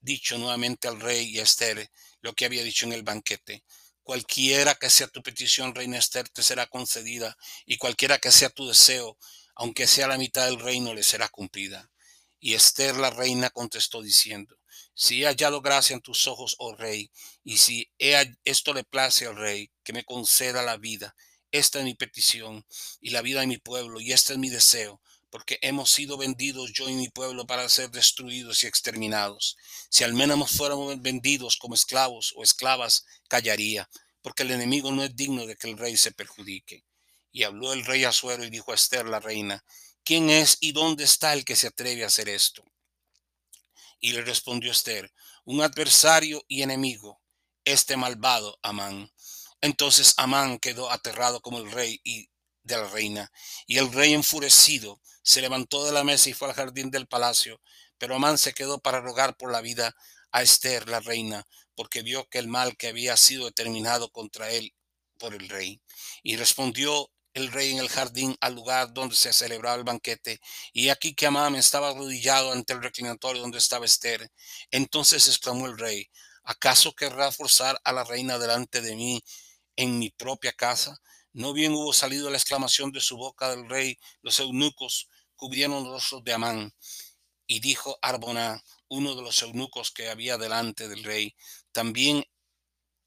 dicho 0.00 0.38
nuevamente 0.38 0.88
al 0.88 1.00
rey 1.00 1.28
y 1.28 1.38
a 1.38 1.42
Esther 1.42 1.90
lo 2.20 2.32
que 2.34 2.44
había 2.44 2.62
dicho 2.62 2.86
en 2.86 2.92
el 2.92 3.02
banquete. 3.02 3.64
Cualquiera 4.02 4.74
que 4.74 4.90
sea 4.90 5.08
tu 5.08 5.22
petición, 5.22 5.74
reina 5.74 5.98
Esther, 5.98 6.28
te 6.28 6.42
será 6.42 6.66
concedida, 6.66 7.36
y 7.64 7.78
cualquiera 7.78 8.18
que 8.18 8.30
sea 8.30 8.50
tu 8.50 8.68
deseo, 8.68 9.16
aunque 9.54 9.86
sea 9.86 10.08
la 10.08 10.18
mitad 10.18 10.44
del 10.44 10.60
reino, 10.60 10.92
le 10.92 11.02
será 11.02 11.28
cumplida. 11.28 11.90
Y 12.38 12.52
Esther 12.52 12.96
la 12.96 13.08
reina 13.08 13.48
contestó 13.48 14.02
diciendo, 14.02 14.58
si 14.94 15.22
he 15.22 15.26
hallado 15.26 15.62
gracia 15.62 15.94
en 15.94 16.02
tus 16.02 16.26
ojos, 16.26 16.54
oh 16.58 16.74
rey, 16.74 17.10
y 17.42 17.56
si 17.56 17.90
esto 17.98 18.74
le 18.74 18.84
place 18.84 19.26
al 19.26 19.36
rey, 19.36 19.70
que 19.82 19.94
me 19.94 20.04
conceda 20.04 20.62
la 20.62 20.76
vida, 20.76 21.16
esta 21.58 21.78
es 21.78 21.84
mi 21.84 21.94
petición, 21.94 22.66
y 23.00 23.10
la 23.10 23.22
vida 23.22 23.40
de 23.40 23.46
mi 23.46 23.58
pueblo, 23.58 24.00
y 24.00 24.12
este 24.12 24.32
es 24.32 24.38
mi 24.40 24.50
deseo, 24.50 25.00
porque 25.30 25.60
hemos 25.62 25.88
sido 25.90 26.16
vendidos 26.16 26.72
yo 26.72 26.88
y 26.88 26.94
mi 26.94 27.08
pueblo 27.10 27.46
para 27.46 27.68
ser 27.68 27.92
destruidos 27.92 28.64
y 28.64 28.66
exterminados. 28.66 29.56
Si 29.88 30.02
al 30.02 30.14
menos 30.14 30.50
fuéramos 30.50 31.00
vendidos 31.00 31.56
como 31.56 31.76
esclavos 31.76 32.34
o 32.36 32.42
esclavas, 32.42 33.04
callaría, 33.28 33.88
porque 34.20 34.42
el 34.42 34.50
enemigo 34.50 34.90
no 34.90 35.04
es 35.04 35.14
digno 35.14 35.46
de 35.46 35.54
que 35.54 35.70
el 35.70 35.78
rey 35.78 35.96
se 35.96 36.10
perjudique. 36.10 36.84
Y 37.30 37.44
habló 37.44 37.72
el 37.72 37.84
rey 37.84 38.02
Azuero 38.02 38.44
y 38.44 38.50
dijo 38.50 38.72
a 38.72 38.74
Esther 38.74 39.06
la 39.06 39.20
reina, 39.20 39.64
¿quién 40.02 40.30
es 40.30 40.58
y 40.60 40.72
dónde 40.72 41.04
está 41.04 41.32
el 41.34 41.44
que 41.44 41.54
se 41.54 41.68
atreve 41.68 42.02
a 42.02 42.08
hacer 42.08 42.28
esto? 42.28 42.64
Y 44.00 44.10
le 44.10 44.22
respondió 44.22 44.72
Esther, 44.72 45.12
un 45.44 45.62
adversario 45.62 46.44
y 46.48 46.62
enemigo, 46.62 47.22
este 47.64 47.96
malvado 47.96 48.58
Amán. 48.60 49.13
Entonces 49.64 50.12
Amán 50.18 50.58
quedó 50.58 50.90
aterrado 50.90 51.40
como 51.40 51.56
el 51.56 51.72
rey 51.72 51.98
y 52.04 52.28
de 52.64 52.76
la 52.76 52.86
reina, 52.86 53.32
y 53.66 53.78
el 53.78 53.90
rey 53.90 54.12
enfurecido 54.12 55.00
se 55.22 55.40
levantó 55.40 55.86
de 55.86 55.92
la 55.92 56.04
mesa 56.04 56.28
y 56.28 56.34
fue 56.34 56.48
al 56.48 56.54
jardín 56.54 56.90
del 56.90 57.06
palacio, 57.06 57.62
pero 57.96 58.14
Amán 58.14 58.36
se 58.36 58.52
quedó 58.52 58.78
para 58.78 59.00
rogar 59.00 59.38
por 59.38 59.50
la 59.50 59.62
vida 59.62 59.96
a 60.32 60.42
Esther, 60.42 60.86
la 60.90 61.00
reina, 61.00 61.46
porque 61.74 62.02
vio 62.02 62.28
que 62.28 62.40
el 62.40 62.46
mal 62.46 62.76
que 62.76 62.88
había 62.88 63.16
sido 63.16 63.46
determinado 63.46 64.10
contra 64.10 64.50
él 64.50 64.74
por 65.16 65.34
el 65.34 65.48
rey. 65.48 65.80
Y 66.22 66.36
respondió 66.36 67.10
el 67.32 67.50
rey 67.50 67.72
en 67.72 67.78
el 67.78 67.88
jardín 67.88 68.36
al 68.42 68.54
lugar 68.54 68.92
donde 68.92 69.16
se 69.16 69.32
celebraba 69.32 69.76
el 69.76 69.84
banquete, 69.84 70.42
y 70.74 70.90
aquí 70.90 71.14
que 71.14 71.24
Amán 71.24 71.54
estaba 71.54 71.88
arrodillado 71.88 72.52
ante 72.52 72.74
el 72.74 72.82
reclinatorio 72.82 73.40
donde 73.40 73.56
estaba 73.56 73.86
Esther. 73.86 74.30
Entonces 74.70 75.26
exclamó 75.26 75.64
el 75.64 75.78
rey, 75.78 76.10
¿acaso 76.42 76.92
querrá 76.92 77.32
forzar 77.32 77.80
a 77.82 77.94
la 77.94 78.04
reina 78.04 78.38
delante 78.38 78.82
de 78.82 78.94
mí 78.94 79.24
en 79.76 79.98
mi 79.98 80.10
propia 80.10 80.52
casa? 80.52 81.00
No 81.32 81.52
bien 81.52 81.72
hubo 81.74 81.92
salido 81.92 82.30
la 82.30 82.36
exclamación 82.36 82.92
de 82.92 83.00
su 83.00 83.16
boca 83.16 83.50
del 83.50 83.68
rey, 83.68 83.98
los 84.22 84.38
eunucos 84.40 85.08
cubrieron 85.36 85.84
los 85.84 85.92
rostros 85.92 86.24
de 86.24 86.32
Amán. 86.32 86.72
Y 87.46 87.60
dijo 87.60 87.98
Arbona, 88.02 88.62
uno 88.88 89.14
de 89.14 89.22
los 89.22 89.42
eunucos 89.42 89.90
que 89.90 90.08
había 90.08 90.38
delante 90.38 90.88
del 90.88 91.04
rey, 91.04 91.34
también 91.72 92.24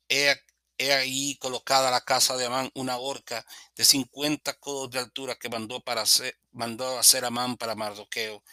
he 0.10 0.36
he 0.78 0.94
ahí 0.94 1.38
colocada 1.38 1.92
la 1.92 2.02
casa 2.02 2.38
de 2.38 2.46
Amán 2.46 2.70
una 2.76 2.98
horca 2.98 3.46
de 3.76 3.84
cincuenta 3.84 4.54
codos 4.60 4.92
de 4.92 5.00
altura 5.00 5.36
que 5.36 5.50
mandó, 5.50 5.82
para 5.82 6.02
hacer, 6.02 6.38
mandó 6.52 7.00
hacer 7.00 7.26
Amán 7.26 7.58
para 7.58 7.76
Mardoqueo, 7.76 8.44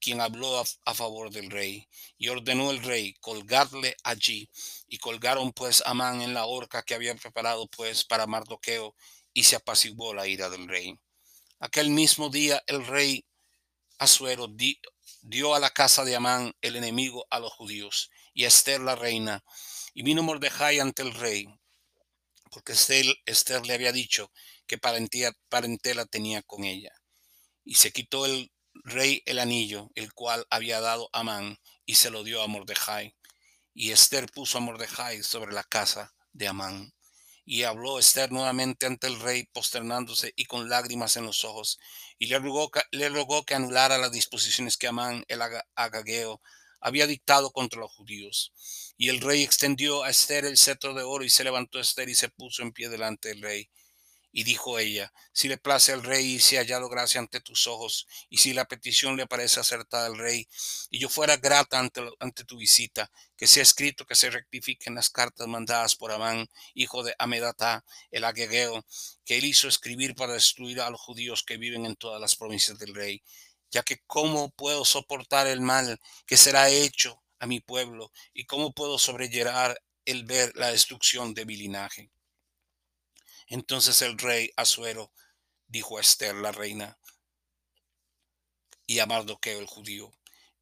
quien 0.00 0.20
habló 0.20 0.58
a, 0.58 0.64
a, 0.84 0.94
favor 0.94 1.30
del 1.30 1.50
rey. 1.50 1.88
Y 2.18 2.28
ordenó 2.28 2.70
el 2.70 2.82
rey 2.82 3.14
colgarle 3.20 3.96
allí. 4.02 4.50
Y 4.88 4.98
colgaron 4.98 5.52
pues 5.52 5.82
a 5.86 5.90
Amán 5.90 6.22
en 6.22 6.34
la 6.34 6.46
horca 6.46 6.82
que 6.82 6.94
había 6.94 7.14
preparado 7.14 7.68
pues 7.68 8.04
para 8.04 8.26
Mardoqueo, 8.26 8.94
y 9.32 9.44
se 9.44 9.56
apaciguó 9.56 10.14
la 10.14 10.26
ira 10.26 10.50
del 10.50 10.68
rey. 10.68 10.98
Aquel 11.60 11.90
mismo 11.90 12.30
día 12.30 12.62
el 12.66 12.86
rey 12.86 13.24
Asuero 13.98 14.48
dio 15.20 15.54
a 15.54 15.60
la 15.60 15.70
casa 15.70 16.04
de 16.04 16.16
Amán 16.16 16.54
el 16.62 16.76
enemigo 16.76 17.26
a 17.30 17.38
los 17.38 17.52
judíos, 17.52 18.10
y 18.32 18.44
Esther 18.44 18.80
la 18.80 18.96
reina, 18.96 19.44
y 19.92 20.02
vino 20.02 20.22
Mordejai 20.22 20.78
ante 20.80 21.02
el 21.02 21.12
rey, 21.12 21.46
porque 22.50 22.72
Esther, 22.72 23.66
le 23.66 23.74
había 23.74 23.92
dicho 23.92 24.32
que 24.66 24.78
parentela 24.78 26.06
tenía 26.06 26.42
con 26.42 26.64
ella. 26.64 26.92
Y 27.64 27.74
se 27.74 27.92
quitó 27.92 28.26
el 28.26 28.50
rey 28.84 29.22
el 29.26 29.38
anillo, 29.38 29.90
el 29.94 30.12
cual 30.12 30.46
había 30.50 30.80
dado 30.80 31.10
Amán, 31.12 31.58
y 31.86 31.94
se 31.94 32.10
lo 32.10 32.24
dio 32.24 32.42
a 32.42 32.46
Mordejai. 32.46 33.16
Y 33.74 33.92
Esther 33.92 34.30
puso 34.30 34.58
a 34.58 34.60
Mordejai 34.60 35.22
sobre 35.22 35.52
la 35.52 35.64
casa 35.64 36.14
de 36.32 36.48
Amán. 36.48 36.92
Y 37.44 37.64
habló 37.64 37.98
Esther 37.98 38.30
nuevamente 38.30 38.86
ante 38.86 39.06
el 39.06 39.18
rey, 39.20 39.44
posternándose 39.52 40.32
y 40.36 40.44
con 40.44 40.68
lágrimas 40.68 41.16
en 41.16 41.26
los 41.26 41.44
ojos, 41.44 41.78
y 42.18 42.26
le 42.26 42.38
rogó 43.08 43.44
que 43.44 43.54
anulara 43.54 43.98
las 43.98 44.12
disposiciones 44.12 44.76
que 44.76 44.86
Amán, 44.86 45.24
el 45.28 45.40
agageo, 45.74 46.40
había 46.80 47.06
dictado 47.06 47.50
contra 47.50 47.80
los 47.80 47.92
judíos. 47.92 48.52
Y 48.96 49.08
el 49.08 49.20
rey 49.20 49.42
extendió 49.42 50.02
a 50.02 50.10
Esther 50.10 50.44
el 50.44 50.56
cetro 50.56 50.94
de 50.94 51.02
oro 51.02 51.24
y 51.24 51.30
se 51.30 51.44
levantó 51.44 51.78
Esther 51.78 52.08
y 52.08 52.14
se 52.14 52.28
puso 52.28 52.62
en 52.62 52.72
pie 52.72 52.88
delante 52.88 53.28
del 53.30 53.42
rey. 53.42 53.70
Y 54.32 54.44
dijo 54.44 54.78
ella, 54.78 55.12
si 55.32 55.48
le 55.48 55.58
place 55.58 55.92
al 55.92 56.02
rey 56.02 56.34
y 56.34 56.40
si 56.40 56.56
hallado 56.56 56.88
gracia 56.88 57.20
ante 57.20 57.40
tus 57.40 57.66
ojos, 57.66 58.06
y 58.28 58.38
si 58.38 58.52
la 58.52 58.66
petición 58.66 59.16
le 59.16 59.26
parece 59.26 59.60
acertada 59.60 60.06
al 60.06 60.18
rey, 60.18 60.48
y 60.88 61.00
yo 61.00 61.08
fuera 61.08 61.36
grata 61.36 61.78
ante, 61.78 62.44
tu 62.44 62.56
visita, 62.56 63.10
que 63.36 63.46
sea 63.46 63.62
escrito 63.62 64.06
que 64.06 64.14
se 64.14 64.30
rectifiquen 64.30 64.94
las 64.94 65.10
cartas 65.10 65.46
mandadas 65.48 65.96
por 65.96 66.12
Amán, 66.12 66.48
hijo 66.74 67.02
de 67.02 67.14
Amedatá, 67.18 67.84
el 68.10 68.24
aguegueo, 68.24 68.84
que 69.24 69.38
él 69.38 69.44
hizo 69.44 69.68
escribir 69.68 70.14
para 70.14 70.34
destruir 70.34 70.80
a 70.80 70.90
los 70.90 71.00
judíos 71.00 71.42
que 71.42 71.56
viven 71.56 71.86
en 71.86 71.96
todas 71.96 72.20
las 72.20 72.36
provincias 72.36 72.78
del 72.78 72.94
rey, 72.94 73.22
ya 73.70 73.82
que 73.82 74.00
cómo 74.06 74.50
puedo 74.50 74.84
soportar 74.84 75.46
el 75.46 75.60
mal 75.60 76.00
que 76.26 76.36
será 76.36 76.68
hecho 76.68 77.22
a 77.38 77.46
mi 77.46 77.60
pueblo, 77.60 78.12
y 78.32 78.44
cómo 78.44 78.72
puedo 78.72 78.98
sobrellevar 78.98 79.80
el 80.04 80.24
ver 80.24 80.52
la 80.56 80.70
destrucción 80.70 81.34
de 81.34 81.46
mi 81.46 81.56
linaje. 81.56 82.10
Entonces 83.50 84.00
el 84.00 84.16
rey 84.16 84.52
Asuero 84.56 85.12
dijo 85.66 85.98
a 85.98 86.00
Esther, 86.00 86.36
la 86.36 86.52
reina, 86.52 86.98
y 88.86 89.00
a 89.00 89.06
Mardoqueo 89.06 89.58
el 89.58 89.66
judío, 89.66 90.12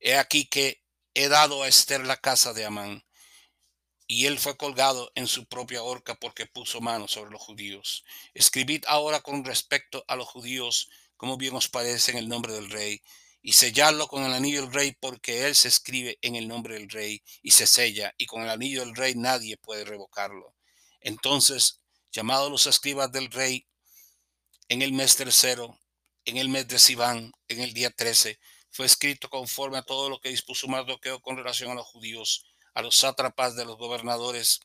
he 0.01 0.17
aquí 0.17 0.47
que 0.47 0.83
he 1.13 1.29
dado 1.29 1.63
a 1.63 1.69
Esther 1.69 2.05
la 2.07 2.17
casa 2.17 2.55
de 2.55 2.65
Amán, 2.65 3.05
y 4.07 4.25
él 4.25 4.39
fue 4.39 4.57
colgado 4.57 5.13
en 5.15 5.27
su 5.27 5.47
propia 5.47 5.83
horca 5.83 6.15
porque 6.15 6.47
puso 6.47 6.81
mano 6.81 7.09
sobre 7.09 7.31
los 7.31 7.43
judíos. 7.43 8.05
Escribid 8.33 8.85
ahora 8.87 9.21
con 9.21 9.45
respecto 9.45 10.03
a 10.09 10.17
los 10.17 10.27
judíos, 10.27 10.89
como 11.19 11.37
bien 11.37 11.55
os 11.57 11.69
parece 11.69 12.13
en 12.13 12.17
el 12.17 12.29
nombre 12.29 12.55
del 12.55 12.71
rey, 12.71 13.03
y 13.43 13.53
sellarlo 13.53 14.09
con 14.09 14.25
el 14.25 14.33
anillo 14.33 14.63
del 14.63 14.73
rey, 14.73 14.97
porque 14.99 15.47
él 15.47 15.55
se 15.55 15.69
escribe 15.69 16.19
en 16.23 16.37
el 16.37 16.49
nombre 16.49 16.75
del 16.75 16.89
rey 16.89 17.23
y 17.43 17.51
se 17.51 17.67
sella, 17.67 18.15
y 18.17 18.25
con 18.25 18.41
el 18.41 18.49
anillo 18.49 18.81
del 18.81 18.97
rey 18.97 19.15
nadie 19.15 19.59
puede 19.59 19.85
revocarlo. 19.85 20.55
Entonces 21.01 21.78
llamados 22.13 22.51
los 22.51 22.67
escribas 22.67 23.11
del 23.13 23.31
rey, 23.31 23.67
en 24.69 24.83
el 24.83 24.93
mes 24.93 25.17
tercero, 25.17 25.79
en 26.25 26.37
el 26.37 26.49
mes 26.49 26.69
de 26.69 26.79
Sibán, 26.79 27.33
en 27.49 27.61
el 27.61 27.73
día 27.73 27.91
trece, 27.91 28.39
fue 28.71 28.87
escrito 28.87 29.31
conforme 29.31 29.79
a 29.79 29.83
todo 29.83 30.11
lo 30.11 30.21
que 30.21 30.29
dispuso 30.29 30.69
Mardoqueo 30.69 31.21
con 31.21 31.37
relación 31.37 31.71
a 31.71 31.75
los 31.75 31.87
judíos, 31.87 32.47
a 32.75 32.83
los 32.83 32.97
sátrapas 32.97 33.57
de 33.57 33.65
los 33.65 33.77
gobernadores 33.79 34.61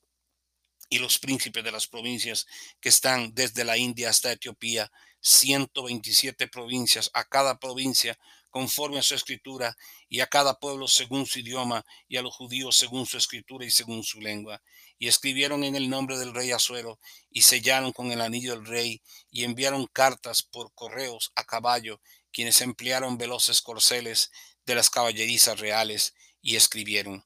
y 0.89 0.99
los 0.99 1.17
príncipes 1.19 1.63
de 1.63 1.71
las 1.71 1.88
provincias 1.88 2.45
que 2.79 2.89
están 2.89 3.34
desde 3.34 3.63
la 3.63 3.77
India 3.77 4.10
hasta 4.10 4.32
Etiopía, 4.32 4.91
127 5.21 6.47
provincias, 6.49 7.10
a 7.13 7.23
cada 7.23 7.60
provincia 7.60 8.19
conforme 8.54 9.00
a 9.00 9.02
su 9.02 9.16
escritura, 9.16 9.76
y 10.08 10.20
a 10.20 10.28
cada 10.28 10.60
pueblo 10.60 10.88
según 10.88 11.26
su 11.26 11.39
idioma, 11.39 11.84
y 12.08 12.18
a 12.18 12.22
los 12.22 12.36
judíos 12.36 12.78
según 12.78 13.08
su 13.08 13.18
escritura 13.18 13.66
y 13.66 13.72
según 13.72 14.04
su 14.04 14.22
lengua. 14.22 14.62
Y 15.00 15.08
escribieron 15.08 15.63
en 15.63 15.76
el 15.76 15.89
nombre 15.89 16.20
del 16.20 16.36
rey 16.36 16.52
Azuero, 16.52 17.00
y 17.32 17.42
sellaron 17.42 17.94
con 17.94 18.12
el 18.12 18.22
anillo 18.22 18.54
del 18.54 18.68
rey, 18.68 19.02
y 19.32 19.44
enviaron 19.44 19.88
cartas 19.88 20.44
por 20.44 20.72
correos 20.76 21.32
a 21.34 21.44
caballo, 21.46 22.00
quienes 22.32 22.62
emplearon 22.62 23.18
veloces 23.18 23.60
corceles 23.63 24.32
de 24.68 24.76
las 24.76 24.92
caballerizas 24.92 25.60
reales, 25.60 26.13
y 26.39 26.56
escribieron 26.56 27.26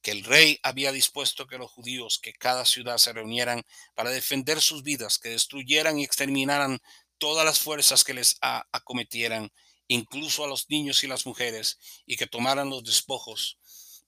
que 0.00 0.12
el 0.12 0.22
rey 0.22 0.60
había 0.62 0.92
dispuesto 0.92 1.48
que 1.48 1.58
los 1.58 1.72
judíos, 1.72 2.20
que 2.22 2.34
cada 2.34 2.64
ciudad 2.66 2.98
se 2.98 3.12
reunieran 3.12 3.64
para 3.96 4.10
defender 4.10 4.60
sus 4.60 4.84
vidas, 4.84 5.18
que 5.18 5.30
destruyeran 5.30 5.98
y 5.98 6.04
exterminaran 6.04 6.80
todas 7.18 7.44
las 7.44 7.58
fuerzas 7.58 8.04
que 8.04 8.14
les 8.14 8.36
acometieran, 8.40 9.50
incluso 9.88 10.44
a 10.44 10.48
los 10.48 10.68
niños 10.70 11.02
y 11.04 11.06
las 11.06 11.26
mujeres, 11.26 11.78
y 12.06 12.16
que 12.16 12.26
tomaran 12.26 12.70
los 12.70 12.84
despojos 12.84 13.58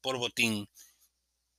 por 0.01 0.19
botín. 0.19 0.69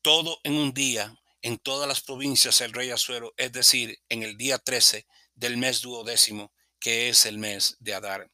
Todo 0.02 0.40
en 0.44 0.54
un 0.54 0.74
día, 0.74 1.16
en 1.42 1.58
todas 1.58 1.88
las 1.88 2.02
provincias 2.02 2.62
el 2.62 2.74
rey 2.74 2.92
Azuero, 2.92 3.34
es 3.38 3.52
decir, 3.52 4.00
en 4.10 4.24
el 4.24 4.38
día 4.38 4.58
13 4.58 5.06
del 5.36 5.58
mes 5.58 5.82
duodécimo, 5.82 6.52
que 6.80 7.10
es 7.10 7.26
el 7.26 7.38
mes 7.38 7.78
de 7.80 7.94
Adar. 7.94 8.32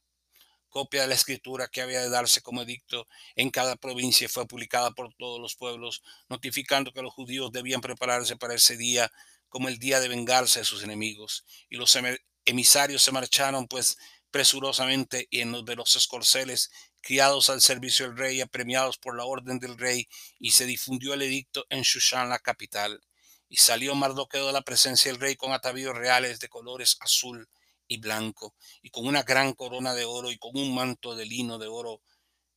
Copia 0.68 1.02
de 1.02 1.08
la 1.08 1.14
escritura 1.14 1.68
que 1.68 1.82
había 1.82 2.00
de 2.00 2.08
darse 2.08 2.40
como 2.40 2.62
edicto 2.62 3.06
en 3.36 3.50
cada 3.50 3.76
provincia 3.76 4.28
fue 4.28 4.46
publicada 4.46 4.90
por 4.92 5.12
todos 5.14 5.38
los 5.40 5.54
pueblos, 5.54 6.02
notificando 6.28 6.92
que 6.92 7.02
los 7.02 7.12
judíos 7.12 7.52
debían 7.52 7.82
prepararse 7.82 8.36
para 8.36 8.54
ese 8.54 8.76
día 8.76 9.12
como 9.50 9.68
el 9.68 9.78
día 9.78 10.00
de 10.00 10.08
vengarse 10.08 10.60
de 10.60 10.64
sus 10.64 10.82
enemigos. 10.82 11.44
Y 11.68 11.76
los 11.76 11.98
emisarios 12.46 13.02
se 13.02 13.12
marcharon, 13.12 13.68
pues 13.68 13.98
presurosamente 14.32 15.28
y 15.30 15.40
en 15.40 15.52
los 15.52 15.64
veloces 15.64 16.08
corceles, 16.08 16.72
criados 17.00 17.50
al 17.50 17.60
servicio 17.60 18.06
del 18.08 18.16
rey, 18.16 18.40
apremiados 18.40 18.98
por 18.98 19.16
la 19.16 19.24
orden 19.24 19.60
del 19.60 19.78
rey, 19.78 20.08
y 20.40 20.50
se 20.50 20.66
difundió 20.66 21.14
el 21.14 21.22
edicto 21.22 21.66
en 21.68 21.82
Shushan, 21.82 22.28
la 22.28 22.40
capital. 22.40 23.00
Y 23.48 23.56
salió 23.56 23.94
Mardoqueo 23.94 24.46
de 24.46 24.52
la 24.52 24.62
presencia 24.62 25.12
del 25.12 25.20
rey 25.20 25.36
con 25.36 25.52
atavíos 25.52 25.94
reales 25.94 26.40
de 26.40 26.48
colores 26.48 26.96
azul 27.00 27.48
y 27.86 27.98
blanco, 27.98 28.56
y 28.80 28.90
con 28.90 29.06
una 29.06 29.22
gran 29.22 29.52
corona 29.52 29.94
de 29.94 30.06
oro 30.06 30.32
y 30.32 30.38
con 30.38 30.56
un 30.56 30.74
manto 30.74 31.14
de 31.14 31.26
lino 31.26 31.58
de 31.58 31.68
oro, 31.68 32.00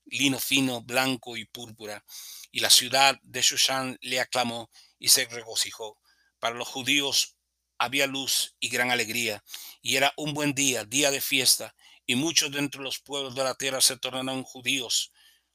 lino 0.06 0.40
fino, 0.40 0.82
blanco 0.82 1.36
y 1.36 1.46
púrpura. 1.46 2.06
Y 2.52 2.62
la 2.62 2.70
ciudad 2.70 3.20
de 3.22 3.42
Shushan 3.42 3.98
le 4.02 4.22
aclamó 4.22 4.70
y 4.98 5.10
se 5.10 5.26
regocijó. 5.26 6.00
Para 6.40 6.56
los 6.56 6.70
judíos 6.70 7.36
había 7.78 8.08
luz 8.08 8.56
y 8.60 8.70
gran 8.70 8.92
alegría, 8.92 9.44
y 9.82 9.96
era 9.96 10.14
un 10.18 10.34
buen 10.34 10.54
día, 10.54 10.86
día 10.86 11.12
de 11.12 11.22
fiesta, 11.22 11.76
y 12.06 12.16
muchos 12.16 12.52
de 12.52 12.60
entre 12.60 12.82
los 12.82 13.00
pueblos 13.00 13.36
de 13.36 13.44
la 13.44 13.56
tierra 13.56 13.82
se 13.82 13.98
tornaron 13.98 14.44
judíos, 14.44 15.12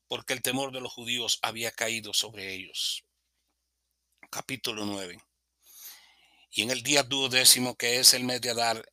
porque 0.09 0.33
el 0.33 0.43
temor 0.43 0.73
de 0.73 0.81
los 0.81 0.93
judíos 0.93 1.39
había 1.43 1.71
caído 1.71 2.13
sobre 2.13 2.53
ellos. 2.53 3.05
Capítulo 4.31 4.85
9. 4.85 5.19
Y 6.51 6.63
en 6.63 6.71
el 6.71 6.83
día 6.83 7.05
duodécimo, 7.05 7.77
que 7.77 8.01
es 8.01 8.15
el 8.15 8.25
mes 8.25 8.41
de 8.41 8.51
Adar, 8.51 8.85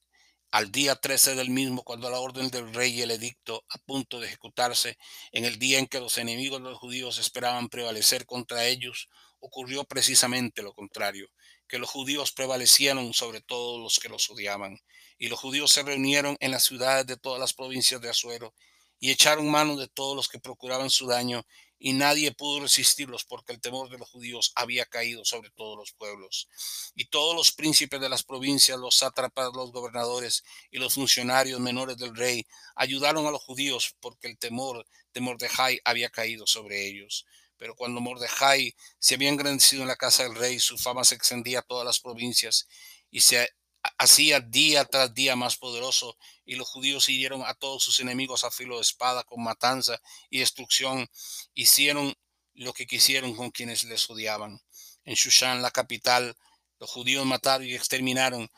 al 0.52 0.72
día 0.72 0.96
13 0.96 1.36
del 1.36 1.50
mismo, 1.50 1.84
cuando 1.84 2.10
la 2.10 2.20
orden 2.20 2.50
del 2.50 2.74
rey 2.74 2.94
y 2.94 3.02
el 3.02 3.12
edicto 3.12 3.66
a 3.70 3.78
punto 3.80 4.20
de 4.20 4.28
ejecutarse, 4.28 4.98
en 5.32 5.46
el 5.46 5.60
día 5.60 5.80
en 5.80 5.88
que 5.88 6.00
los 6.00 6.18
enemigos 6.18 6.62
de 6.62 6.70
los 6.70 6.78
judíos 6.78 7.18
esperaban 7.18 7.68
prevalecer 7.68 8.26
contra 8.26 8.66
ellos, 8.66 9.10
ocurrió 9.40 9.84
precisamente 9.84 10.62
lo 10.62 10.74
contrario 10.74 11.30
que 11.68 11.80
los 11.80 11.90
judíos 11.90 12.32
prevalecieron 12.32 13.14
sobre 13.14 13.42
todos 13.42 13.82
los 13.82 14.00
que 14.00 14.10
los 14.10 14.30
odiaban. 14.30 14.80
Y 15.18 15.28
los 15.28 15.40
judíos 15.40 15.72
se 15.72 15.84
reunieron 15.84 16.38
en 16.40 16.52
las 16.52 16.64
ciudades 16.64 17.06
de 17.06 17.18
todas 17.18 17.40
las 17.40 17.54
provincias 17.54 18.02
de 18.02 18.10
Azuero 18.10 18.54
y 19.00 19.12
echaron 19.12 19.50
mano 19.50 19.76
de 19.76 19.88
todos 19.88 20.16
los 20.16 20.28
que 20.28 20.40
procuraban 20.40 20.90
su 20.90 21.08
daño, 21.08 21.46
y 21.80 21.94
nadie 21.94 22.32
pudo 22.32 22.62
resistirlos 22.62 23.24
porque 23.24 23.54
el 23.54 23.62
temor 23.62 23.90
de 23.90 23.98
los 23.98 24.10
judíos 24.10 24.52
había 24.56 24.86
caído 24.86 25.24
sobre 25.26 25.52
todos 25.52 25.78
los 25.78 25.94
pueblos. 25.94 26.50
Y 26.96 27.06
todos 27.06 27.36
los 27.36 27.52
príncipes 27.52 28.02
de 28.02 28.10
las 28.10 28.24
provincias, 28.24 28.80
los 28.80 28.96
sátrapas, 28.96 29.52
los 29.54 29.72
gobernadores 29.72 30.44
y 30.72 30.80
los 30.80 30.96
funcionarios 30.96 31.60
menores 31.60 31.98
del 31.98 32.16
rey 32.16 32.48
ayudaron 32.76 33.28
a 33.28 33.32
los 33.32 33.44
judíos 33.44 33.96
porque 34.00 34.28
el 34.28 34.38
temor 34.38 34.88
de 35.14 35.22
Mordejai 35.22 35.80
había 35.84 36.10
caído 36.10 36.48
sobre 36.48 36.88
ellos. 36.88 37.26
Pero 37.58 37.76
cuando 37.76 38.02
Mordejai 38.02 38.76
se 39.00 39.16
había 39.16 39.30
engrandecido 39.30 39.82
en 39.82 39.88
la 39.88 39.96
casa 39.96 40.24
del 40.24 40.36
rey, 40.36 40.60
su 40.60 40.78
fama 40.78 41.04
se 41.04 41.16
extendía 41.16 41.60
a 41.60 41.64
todas 41.64 41.86
las 41.86 42.00
provincias 42.00 42.68
y 43.10 43.22
se 43.22 43.50
hacía 43.98 44.40
día 44.40 44.86
tras 44.86 45.14
día 45.14 45.36
más 45.36 45.58
poderoso, 45.58 46.18
y 46.46 46.56
los 46.56 46.68
judíos 46.70 47.10
hirieron 47.10 47.44
a 47.44 47.54
todos 47.54 47.84
sus 47.84 48.00
enemigos 48.00 48.44
a 48.44 48.52
filo 48.52 48.76
de 48.76 48.82
espada, 48.82 49.24
con 49.24 49.44
matanza 49.44 50.00
y 50.30 50.40
destrucción, 50.40 51.10
hicieron 51.54 52.14
lo 52.54 52.74
que 52.74 52.88
quisieron 52.88 53.36
con 53.36 53.52
quienes 53.52 53.84
les 53.84 54.10
odiaban. 54.10 54.62
En 55.06 55.16
Shushan, 55.16 55.62
la 55.62 55.72
capital, 55.72 56.36
los 56.80 56.90
judíos 56.90 57.26
mataron 57.26 57.68
y 57.68 57.74
exterminaron 57.74 58.50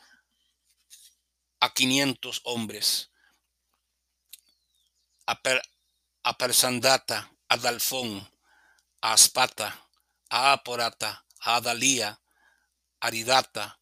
a 1.60 1.72
500 1.72 2.40
hombres. 2.44 3.10
A, 5.26 5.40
a 6.24 6.38
Persandata, 6.38 7.32
a 7.48 7.56
Dalfón, 7.56 8.28
a 9.00 9.12
Aspata, 9.12 9.88
a 10.28 10.52
Aporata, 10.52 11.24
a 11.40 11.56
Adalía, 11.56 12.20
Aridata, 13.00 13.80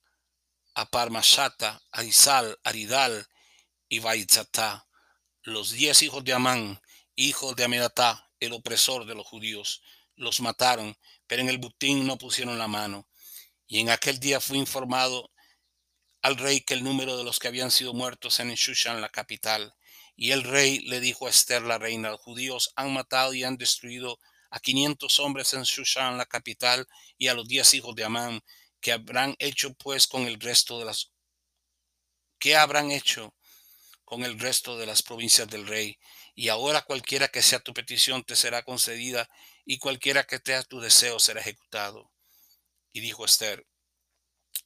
a 0.75 0.91
Parmashata, 0.91 1.83
Arizal, 1.91 2.59
Aridal 2.63 3.27
y 3.89 3.99
Baitzatá, 3.99 4.87
los 5.43 5.73
diez 5.73 6.03
hijos 6.03 6.23
de 6.25 6.35
Amán, 6.35 6.81
hijos 7.17 7.57
de 7.57 7.65
Amenatá, 7.65 8.31
el 8.39 8.53
opresor 8.53 9.07
de 9.07 9.15
los 9.15 9.27
judíos, 9.27 9.83
los 10.15 10.41
mataron, 10.41 10.97
pero 11.27 11.43
en 11.43 11.49
el 11.49 11.59
butín 11.59 12.07
no 12.07 12.17
pusieron 12.17 12.59
la 12.59 12.69
mano. 12.69 13.09
Y 13.67 13.81
en 13.81 13.91
aquel 13.91 14.21
día 14.21 14.41
fue 14.41 14.57
informado 14.57 15.31
al 16.23 16.37
rey 16.37 16.61
que 16.61 16.75
el 16.75 16.85
número 16.85 17.17
de 17.17 17.25
los 17.25 17.39
que 17.39 17.49
habían 17.49 17.71
sido 17.71 17.93
muertos 17.93 18.39
en 18.41 18.55
Shushan, 18.55 19.01
la 19.01 19.09
capital. 19.09 19.75
Y 20.17 20.33
el 20.33 20.43
rey 20.43 20.81
le 20.81 21.01
dijo 21.01 21.27
a 21.27 21.31
Esther, 21.31 21.63
la 21.63 21.79
reina, 21.79 22.11
los 22.11 22.21
judíos 22.21 22.73
han 22.77 22.93
matado 22.93 23.35
y 23.35 23.45
han 23.45 23.57
destruido 23.57 24.19
a 24.51 24.61
quinientos 24.61 25.19
hombres 25.19 25.53
en 25.55 25.63
Shushan, 25.63 26.19
la 26.19 26.27
capital, 26.27 26.87
y 27.17 27.29
a 27.29 27.35
los 27.35 27.47
diez 27.47 27.75
hijos 27.75 27.95
de 27.95 28.05
Amán, 28.05 28.41
que 28.81 28.93
habrán 28.93 29.35
hecho 29.39 29.75
pues 29.75 30.07
con 30.07 30.23
el 30.23 30.41
resto 30.41 30.79
de 30.79 30.85
las 30.87 31.13
¿Qué 32.39 32.57
habrán 32.57 32.93
hecho 32.93 33.35
con 34.05 34.25
el 34.25 34.39
resto 34.39 34.79
de 34.79 34.87
las 34.87 35.03
provincias 35.03 35.49
del 35.49 35.67
rey? 35.67 35.99
Y 36.35 36.51
ahora 36.51 36.83
cualquiera 36.83 37.29
que 37.29 37.43
sea 37.43 37.59
tu 37.59 37.75
petición 37.75 38.23
te 38.23 38.37
será 38.37 38.63
concedida, 38.63 39.29
y 39.65 39.79
cualquiera 39.79 40.25
que 40.25 40.41
sea 40.43 40.63
tu 40.63 40.81
deseo 40.81 41.19
será 41.19 41.41
ejecutado. 41.41 42.11
Y 42.93 43.01
dijo 43.01 43.25
Esther, 43.25 43.67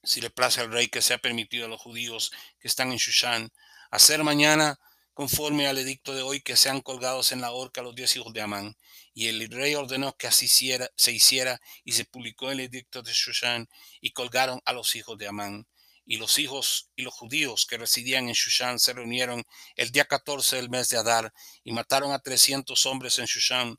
si 0.03 0.21
le 0.21 0.31
place 0.31 0.61
al 0.61 0.71
rey 0.71 0.89
que 0.89 1.03
sea 1.03 1.19
permitido 1.19 1.67
a 1.67 1.69
los 1.69 1.81
judíos 1.81 2.31
que 2.61 2.69
están 2.69 2.93
en 2.93 2.99
Shushan 2.99 3.53
hacer 3.91 4.23
mañana 4.23 4.79
conforme 5.15 5.67
al 5.67 5.79
edicto 5.79 6.15
de 6.15 6.23
hoy 6.23 6.41
que 6.41 6.57
sean 6.57 6.81
colgados 6.81 7.33
en 7.33 7.41
la 7.41 7.53
horca 7.53 7.83
los 7.83 7.95
diez 7.95 8.17
hijos 8.17 8.33
de 8.33 8.41
Amán. 8.41 8.77
Y 9.15 9.29
el 9.29 9.49
rey 9.51 9.75
ordenó 9.75 10.17
que 10.17 10.27
así 10.27 10.49
se 10.49 11.13
hiciera 11.13 11.61
y 11.85 11.93
se 11.93 12.05
publicó 12.05 12.51
el 12.51 12.61
edicto 12.61 13.03
de 13.03 13.13
Shushan 13.13 13.69
y 14.01 14.13
colgaron 14.13 14.61
a 14.65 14.73
los 14.73 14.97
hijos 14.97 15.19
de 15.19 15.29
Amán. 15.29 15.67
Y 16.05 16.17
los 16.17 16.39
hijos 16.39 16.91
y 16.97 17.03
los 17.03 17.15
judíos 17.15 17.67
que 17.67 17.79
residían 17.79 18.29
en 18.29 18.35
Shushan 18.35 18.79
se 18.79 18.93
reunieron 18.93 19.45
el 19.77 19.93
día 19.93 20.05
14 20.07 20.57
del 20.57 20.71
mes 20.71 20.89
de 20.89 20.97
Adar 20.97 21.33
y 21.63 21.73
mataron 21.73 22.13
a 22.13 22.19
300 22.19 22.87
hombres 22.87 23.19
en 23.19 23.27
Shushan, 23.27 23.77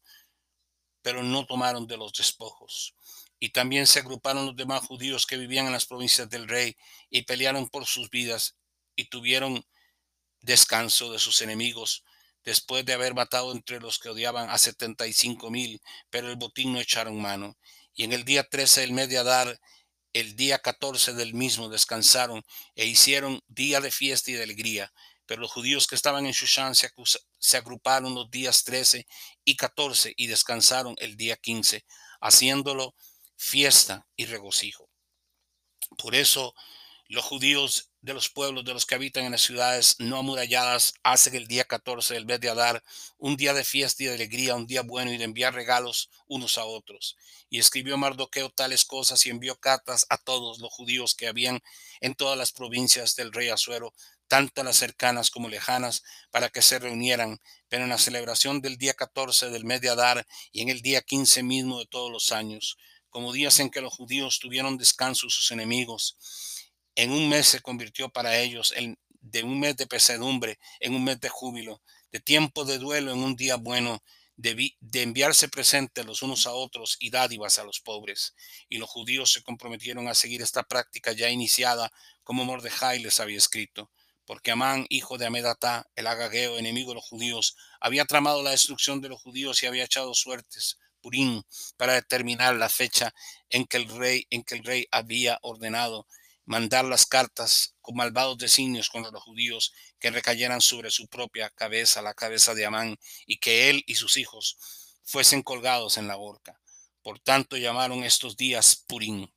pero 1.01 1.23
no 1.23 1.45
tomaron 1.45 1.87
de 1.87 1.97
los 1.97 2.13
despojos. 2.13 2.95
Y 3.39 3.49
también 3.49 3.87
se 3.87 3.99
agruparon 3.99 4.45
los 4.45 4.55
demás 4.55 4.85
judíos 4.85 5.25
que 5.25 5.37
vivían 5.37 5.65
en 5.65 5.73
las 5.73 5.85
provincias 5.85 6.29
del 6.29 6.47
rey 6.47 6.77
y 7.09 7.23
pelearon 7.23 7.67
por 7.67 7.85
sus 7.85 8.09
vidas 8.09 8.55
y 8.95 9.05
tuvieron 9.05 9.65
descanso 10.43 11.11
de 11.11 11.17
sus 11.17 11.41
enemigos 11.41 12.03
después 12.43 12.85
de 12.85 12.93
haber 12.93 13.15
matado 13.15 13.51
entre 13.53 13.79
los 13.79 13.97
que 13.97 14.09
odiaban 14.09 14.49
a 14.49 14.57
setenta 14.57 15.07
y 15.07 15.13
cinco 15.13 15.49
mil, 15.49 15.81
pero 16.09 16.29
el 16.29 16.35
botín 16.35 16.73
no 16.73 16.79
echaron 16.79 17.19
mano. 17.19 17.57
Y 17.95 18.03
en 18.03 18.13
el 18.13 18.25
día 18.25 18.43
trece 18.43 18.81
del 18.81 18.91
mes 18.91 19.09
de 19.09 19.17
Adar, 19.17 19.59
el 20.11 20.35
día 20.35 20.59
catorce 20.59 21.13
del 21.13 21.33
mismo 21.33 21.69
descansaron 21.69 22.43
e 22.75 22.85
hicieron 22.85 23.39
día 23.47 23.81
de 23.81 23.91
fiesta 23.91 24.29
y 24.29 24.35
de 24.35 24.43
alegría. 24.43 24.93
Pero 25.25 25.41
los 25.41 25.51
judíos 25.51 25.87
que 25.87 25.95
estaban 25.95 26.25
en 26.25 26.33
Shushan 26.33 26.75
se, 26.75 26.89
se 27.39 27.57
agruparon 27.57 28.13
los 28.13 28.29
días 28.29 28.63
trece 28.65 29.07
y 29.45 29.55
catorce 29.55 30.13
y 30.17 30.27
descansaron 30.27 30.95
el 30.99 31.15
día 31.15 31.37
quince, 31.37 31.85
haciéndolo 32.19 32.93
fiesta 33.37 34.05
y 34.17 34.25
regocijo. 34.25 34.89
Por 35.97 36.13
eso 36.13 36.53
los 37.07 37.23
judíos 37.23 37.92
de 38.03 38.13
los 38.13 38.29
pueblos 38.29 38.65
de 38.65 38.73
los 38.73 38.85
que 38.85 38.95
habitan 38.95 39.23
en 39.23 39.31
las 39.31 39.41
ciudades 39.41 39.95
no 39.97 40.17
amuralladas 40.17 40.93
hacen 41.03 41.35
el 41.35 41.47
día 41.47 41.63
14 41.63 42.13
del 42.13 42.25
mes 42.25 42.41
de 42.41 42.49
Adar 42.49 42.83
un 43.17 43.37
día 43.37 43.53
de 43.53 43.63
fiesta 43.63 44.03
y 44.03 44.07
de 44.07 44.15
alegría, 44.15 44.55
un 44.55 44.67
día 44.67 44.81
bueno 44.81 45.13
y 45.13 45.17
de 45.17 45.23
enviar 45.23 45.53
regalos 45.53 46.09
unos 46.27 46.57
a 46.57 46.65
otros. 46.65 47.15
Y 47.49 47.59
escribió 47.59 47.97
Mardoqueo 47.97 48.49
tales 48.49 48.83
cosas 48.83 49.25
y 49.25 49.29
envió 49.29 49.55
cartas 49.55 50.05
a 50.09 50.17
todos 50.17 50.59
los 50.59 50.69
judíos 50.73 51.15
que 51.15 51.27
habían 51.27 51.61
en 52.01 52.13
todas 52.13 52.37
las 52.37 52.51
provincias 52.51 53.15
del 53.15 53.31
rey 53.31 53.47
Asuero, 53.47 53.93
tanto 54.27 54.65
las 54.65 54.75
cercanas 54.75 55.31
como 55.31 55.47
lejanas, 55.47 56.03
para 56.29 56.49
que 56.49 56.61
se 56.61 56.79
reunieran, 56.79 57.39
pero 57.69 57.83
en 57.83 57.89
la 57.89 57.97
celebración 57.97 58.59
del 58.59 58.77
día 58.77 58.95
14 58.95 59.49
del 59.49 59.63
mes 59.63 59.79
de 59.79 59.89
Adar 59.89 60.27
y 60.51 60.61
en 60.61 60.67
el 60.67 60.81
día 60.81 61.01
15 61.01 61.41
mismo 61.43 61.79
de 61.79 61.85
todos 61.85 62.11
los 62.11 62.33
años 62.33 62.77
como 63.13 63.31
días 63.31 63.59
en 63.59 63.69
que 63.69 63.79
los 63.79 63.93
judíos 63.93 64.39
tuvieron 64.39 64.75
descanso 64.75 65.29
sus 65.29 65.51
enemigos. 65.51 66.17
En 66.95 67.11
un 67.11 67.29
mes 67.29 67.47
se 67.47 67.61
convirtió 67.61 68.09
para 68.09 68.39
ellos 68.39 68.73
en, 68.75 68.97
de 69.23 69.43
un 69.43 69.59
mes 69.59 69.75
de 69.77 69.87
pesadumbre 69.87 70.59
en 70.79 70.95
un 70.95 71.03
mes 71.03 71.19
de 71.19 71.29
júbilo, 71.29 71.81
de 72.11 72.19
tiempo 72.19 72.65
de 72.65 72.77
duelo 72.77 73.11
en 73.11 73.19
un 73.19 73.35
día 73.35 73.55
bueno, 73.55 74.03
de, 74.35 74.75
enviarse 74.93 75.47
presentes 75.47 76.05
los 76.05 76.21
unos 76.21 76.45
a 76.47 76.51
otros 76.51 76.97
y 76.99 77.09
dádivas 77.09 77.59
a 77.59 77.63
los 77.63 77.79
pobres. 77.79 78.35
Y 78.69 78.77
los 78.77 78.89
judíos 78.89 79.31
se 79.31 79.43
comprometieron 79.43 80.07
a 80.07 80.13
seguir 80.13 80.41
esta 80.41 80.63
práctica 80.63 81.11
ya 81.11 81.29
iniciada, 81.29 81.91
como 82.23 82.45
Mordejai 82.45 82.99
les 82.99 83.19
había 83.19 83.37
escrito, 83.37 83.91
porque 84.25 84.51
Amán, 84.51 84.85
hijo 84.89 85.17
de 85.17 85.25
Amedatá, 85.25 85.89
el 85.95 86.07
agageo, 86.07 86.57
enemigo 86.57 86.91
de 86.91 86.95
los 86.95 87.05
judíos, 87.05 87.55
había 87.79 88.05
tramado 88.05 88.43
la 88.43 88.51
destrucción 88.51 89.01
de 89.01 89.09
los 89.09 89.21
judíos 89.21 89.61
y 89.61 89.67
había 89.67 89.83
echado 89.85 90.13
suertes 90.13 90.77
Purín 91.01 91.43
para 91.75 91.93
determinar 91.93 92.55
la 92.55 92.69
fecha 92.69 93.13
en 93.49 93.65
que 93.65 93.75
el 93.77 93.89
rey, 93.89 94.25
en 94.29 94.43
que 94.43 94.55
el 94.55 94.63
rey 94.63 94.87
había 94.89 95.37
ordenado 95.41 96.07
mandar 96.45 96.85
las 96.85 97.05
cartas 97.05 97.75
con 97.81 97.95
malvados 97.95 98.37
designios 98.37 98.89
contra 98.89 99.11
los 99.11 99.23
judíos 99.23 99.73
que 99.99 100.11
recayeran 100.11 100.61
sobre 100.61 100.91
su 100.91 101.07
propia 101.07 101.49
cabeza, 101.49 102.01
la 102.01 102.13
cabeza 102.13 102.53
de 102.53 102.65
Amán, 102.65 102.97
y 103.25 103.37
que 103.37 103.69
él 103.69 103.83
y 103.87 103.95
sus 103.95 104.17
hijos 104.17 104.57
fuesen 105.03 105.41
colgados 105.41 105.97
en 105.97 106.07
la 106.07 106.17
horca. 106.17 106.59
Por 107.01 107.19
tanto 107.19 107.57
llamaron 107.57 108.03
estos 108.03 108.37
días 108.37 108.83
Purín, 108.87 109.33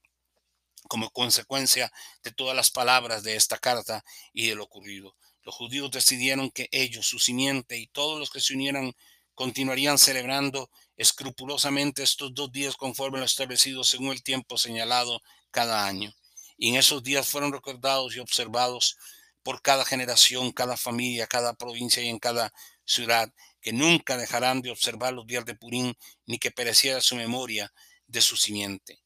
como 0.88 1.10
consecuencia 1.10 1.92
de 2.22 2.32
todas 2.32 2.54
las 2.54 2.70
palabras 2.70 3.22
de 3.22 3.36
esta 3.36 3.58
carta 3.58 4.04
y 4.32 4.48
de 4.48 4.54
lo 4.54 4.64
ocurrido. 4.64 5.16
Los 5.42 5.54
judíos 5.54 5.90
decidieron 5.90 6.50
que 6.50 6.68
ellos, 6.72 7.06
su 7.06 7.18
simiente 7.18 7.76
y 7.76 7.86
todos 7.86 8.18
los 8.18 8.30
que 8.30 8.40
se 8.40 8.54
unieran 8.54 8.94
continuarían 9.34 9.98
celebrando 9.98 10.70
escrupulosamente 10.96 12.02
estos 12.02 12.34
dos 12.34 12.50
días 12.50 12.76
conforme 12.76 13.18
lo 13.18 13.24
establecido 13.24 13.84
según 13.84 14.12
el 14.12 14.22
tiempo 14.22 14.58
señalado 14.58 15.20
cada 15.50 15.86
año. 15.86 16.14
Y 16.56 16.70
en 16.70 16.76
esos 16.76 17.02
días 17.02 17.28
fueron 17.28 17.52
recordados 17.52 18.16
y 18.16 18.18
observados 18.18 18.96
por 19.42 19.62
cada 19.62 19.84
generación, 19.84 20.50
cada 20.52 20.76
familia, 20.76 21.26
cada 21.26 21.54
provincia 21.54 22.02
y 22.02 22.08
en 22.08 22.18
cada 22.18 22.52
ciudad, 22.84 23.32
que 23.60 23.72
nunca 23.72 24.16
dejarán 24.16 24.62
de 24.62 24.70
observar 24.70 25.12
los 25.12 25.26
días 25.26 25.44
de 25.44 25.54
Purín, 25.54 25.96
ni 26.26 26.38
que 26.38 26.50
pereciera 26.50 27.00
su 27.00 27.16
memoria 27.16 27.72
de 28.06 28.20
su 28.20 28.36
simiente. 28.36 29.02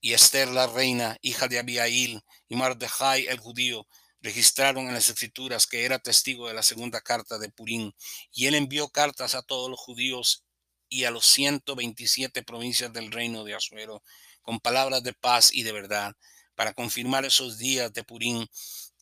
Y 0.00 0.12
Esther 0.12 0.48
la 0.48 0.66
reina, 0.66 1.16
hija 1.22 1.48
de 1.48 1.58
Abiail, 1.58 2.22
y 2.48 2.56
Mardejai 2.56 3.26
el 3.26 3.38
judío, 3.38 3.86
registraron 4.20 4.88
en 4.88 4.94
las 4.94 5.08
escrituras 5.08 5.66
que 5.66 5.84
era 5.84 5.98
testigo 5.98 6.48
de 6.48 6.54
la 6.54 6.62
segunda 6.62 7.00
carta 7.00 7.38
de 7.38 7.48
Purín, 7.48 7.94
y 8.32 8.46
él 8.46 8.54
envió 8.54 8.88
cartas 8.88 9.34
a 9.34 9.42
todos 9.42 9.70
los 9.70 9.78
judíos 9.78 10.44
y 10.88 11.04
a 11.04 11.10
los 11.10 11.26
127 11.26 12.42
provincias 12.42 12.92
del 12.92 13.12
reino 13.12 13.44
de 13.44 13.54
Asuero, 13.54 14.02
con 14.42 14.60
palabras 14.60 15.02
de 15.02 15.12
paz 15.12 15.52
y 15.52 15.62
de 15.62 15.72
verdad, 15.72 16.16
para 16.56 16.74
confirmar 16.74 17.24
esos 17.24 17.58
días 17.58 17.92
de 17.92 18.02
Purín, 18.02 18.48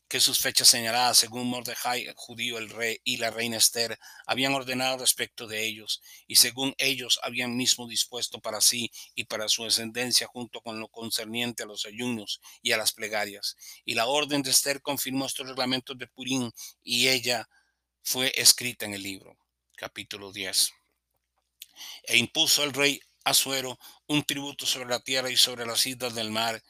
que 0.06 0.20
sus 0.20 0.38
fechas 0.38 0.68
señaladas 0.68 1.16
según 1.16 1.48
Mordejai, 1.48 2.04
el 2.04 2.14
judío, 2.14 2.58
el 2.58 2.68
rey 2.68 3.00
y 3.04 3.16
la 3.16 3.30
reina 3.30 3.56
Esther, 3.56 3.98
habían 4.26 4.52
ordenado 4.52 4.98
respecto 4.98 5.46
de 5.46 5.64
ellos, 5.64 6.02
y 6.26 6.36
según 6.36 6.74
ellos 6.76 7.18
habían 7.22 7.56
mismo 7.56 7.88
dispuesto 7.88 8.40
para 8.40 8.60
sí 8.60 8.90
y 9.14 9.24
para 9.24 9.48
su 9.48 9.64
descendencia 9.64 10.26
junto 10.26 10.60
con 10.60 10.78
lo 10.78 10.88
concerniente 10.88 11.62
a 11.62 11.66
los 11.66 11.86
ayunos 11.86 12.40
y 12.60 12.72
a 12.72 12.76
las 12.76 12.92
plegarias. 12.92 13.56
Y 13.86 13.94
la 13.94 14.06
orden 14.06 14.42
de 14.42 14.50
Esther 14.50 14.82
confirmó 14.82 15.24
estos 15.24 15.48
reglamentos 15.48 15.96
de 15.96 16.06
Purín, 16.06 16.52
y 16.82 17.08
ella 17.08 17.48
fue 18.02 18.30
escrita 18.36 18.84
en 18.84 18.92
el 18.92 19.02
libro. 19.02 19.38
Capítulo 19.76 20.30
10 20.32 20.70
e 22.04 22.16
impuso 22.16 22.62
al 22.62 22.72
rey 22.72 23.00
Asuero 23.24 23.78
un 24.06 24.22
tributo 24.22 24.66
sobre 24.66 24.88
la 24.88 25.00
tierra 25.00 25.30
y 25.30 25.36
sobre 25.36 25.64
las 25.64 25.86
islas 25.86 26.14
del 26.14 26.30
mar, 26.30 26.62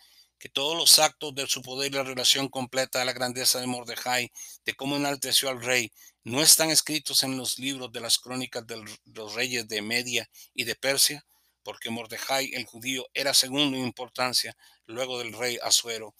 que 0.44 0.50
todos 0.50 0.76
los 0.76 0.98
actos 0.98 1.34
de 1.34 1.46
su 1.46 1.62
poder 1.62 1.90
y 1.90 1.94
la 1.94 2.02
relación 2.02 2.50
completa 2.50 2.98
de 2.98 3.06
la 3.06 3.14
grandeza 3.14 3.60
de 3.60 3.66
Mordejai, 3.66 4.30
de 4.66 4.74
cómo 4.74 4.96
enalteció 4.96 5.48
al 5.48 5.62
rey, 5.62 5.90
no 6.22 6.42
están 6.42 6.68
escritos 6.68 7.22
en 7.22 7.38
los 7.38 7.58
libros 7.58 7.90
de 7.92 8.00
las 8.00 8.18
crónicas 8.18 8.66
de 8.66 8.84
los 9.06 9.34
reyes 9.34 9.66
de 9.68 9.80
Media 9.80 10.28
y 10.52 10.64
de 10.64 10.74
Persia, 10.74 11.24
porque 11.62 11.88
Mordejai 11.88 12.52
el 12.52 12.66
judío 12.66 13.06
era 13.14 13.32
segundo 13.32 13.78
en 13.78 13.84
importancia 13.84 14.54
luego 14.84 15.18
del 15.18 15.32
rey 15.32 15.58
Asuero. 15.62 16.14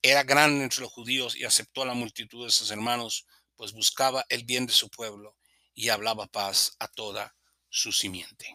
Era 0.00 0.22
grande 0.22 0.64
entre 0.64 0.80
los 0.80 0.90
judíos 0.90 1.36
y 1.36 1.44
aceptó 1.44 1.82
a 1.82 1.86
la 1.86 1.92
multitud 1.92 2.46
de 2.46 2.52
sus 2.52 2.70
hermanos, 2.70 3.26
pues 3.56 3.74
buscaba 3.74 4.24
el 4.30 4.44
bien 4.44 4.64
de 4.64 4.72
su 4.72 4.88
pueblo 4.88 5.36
y 5.74 5.90
hablaba 5.90 6.28
paz 6.28 6.76
a 6.78 6.88
toda 6.88 7.36
su 7.68 7.92
simiente. 7.92 8.54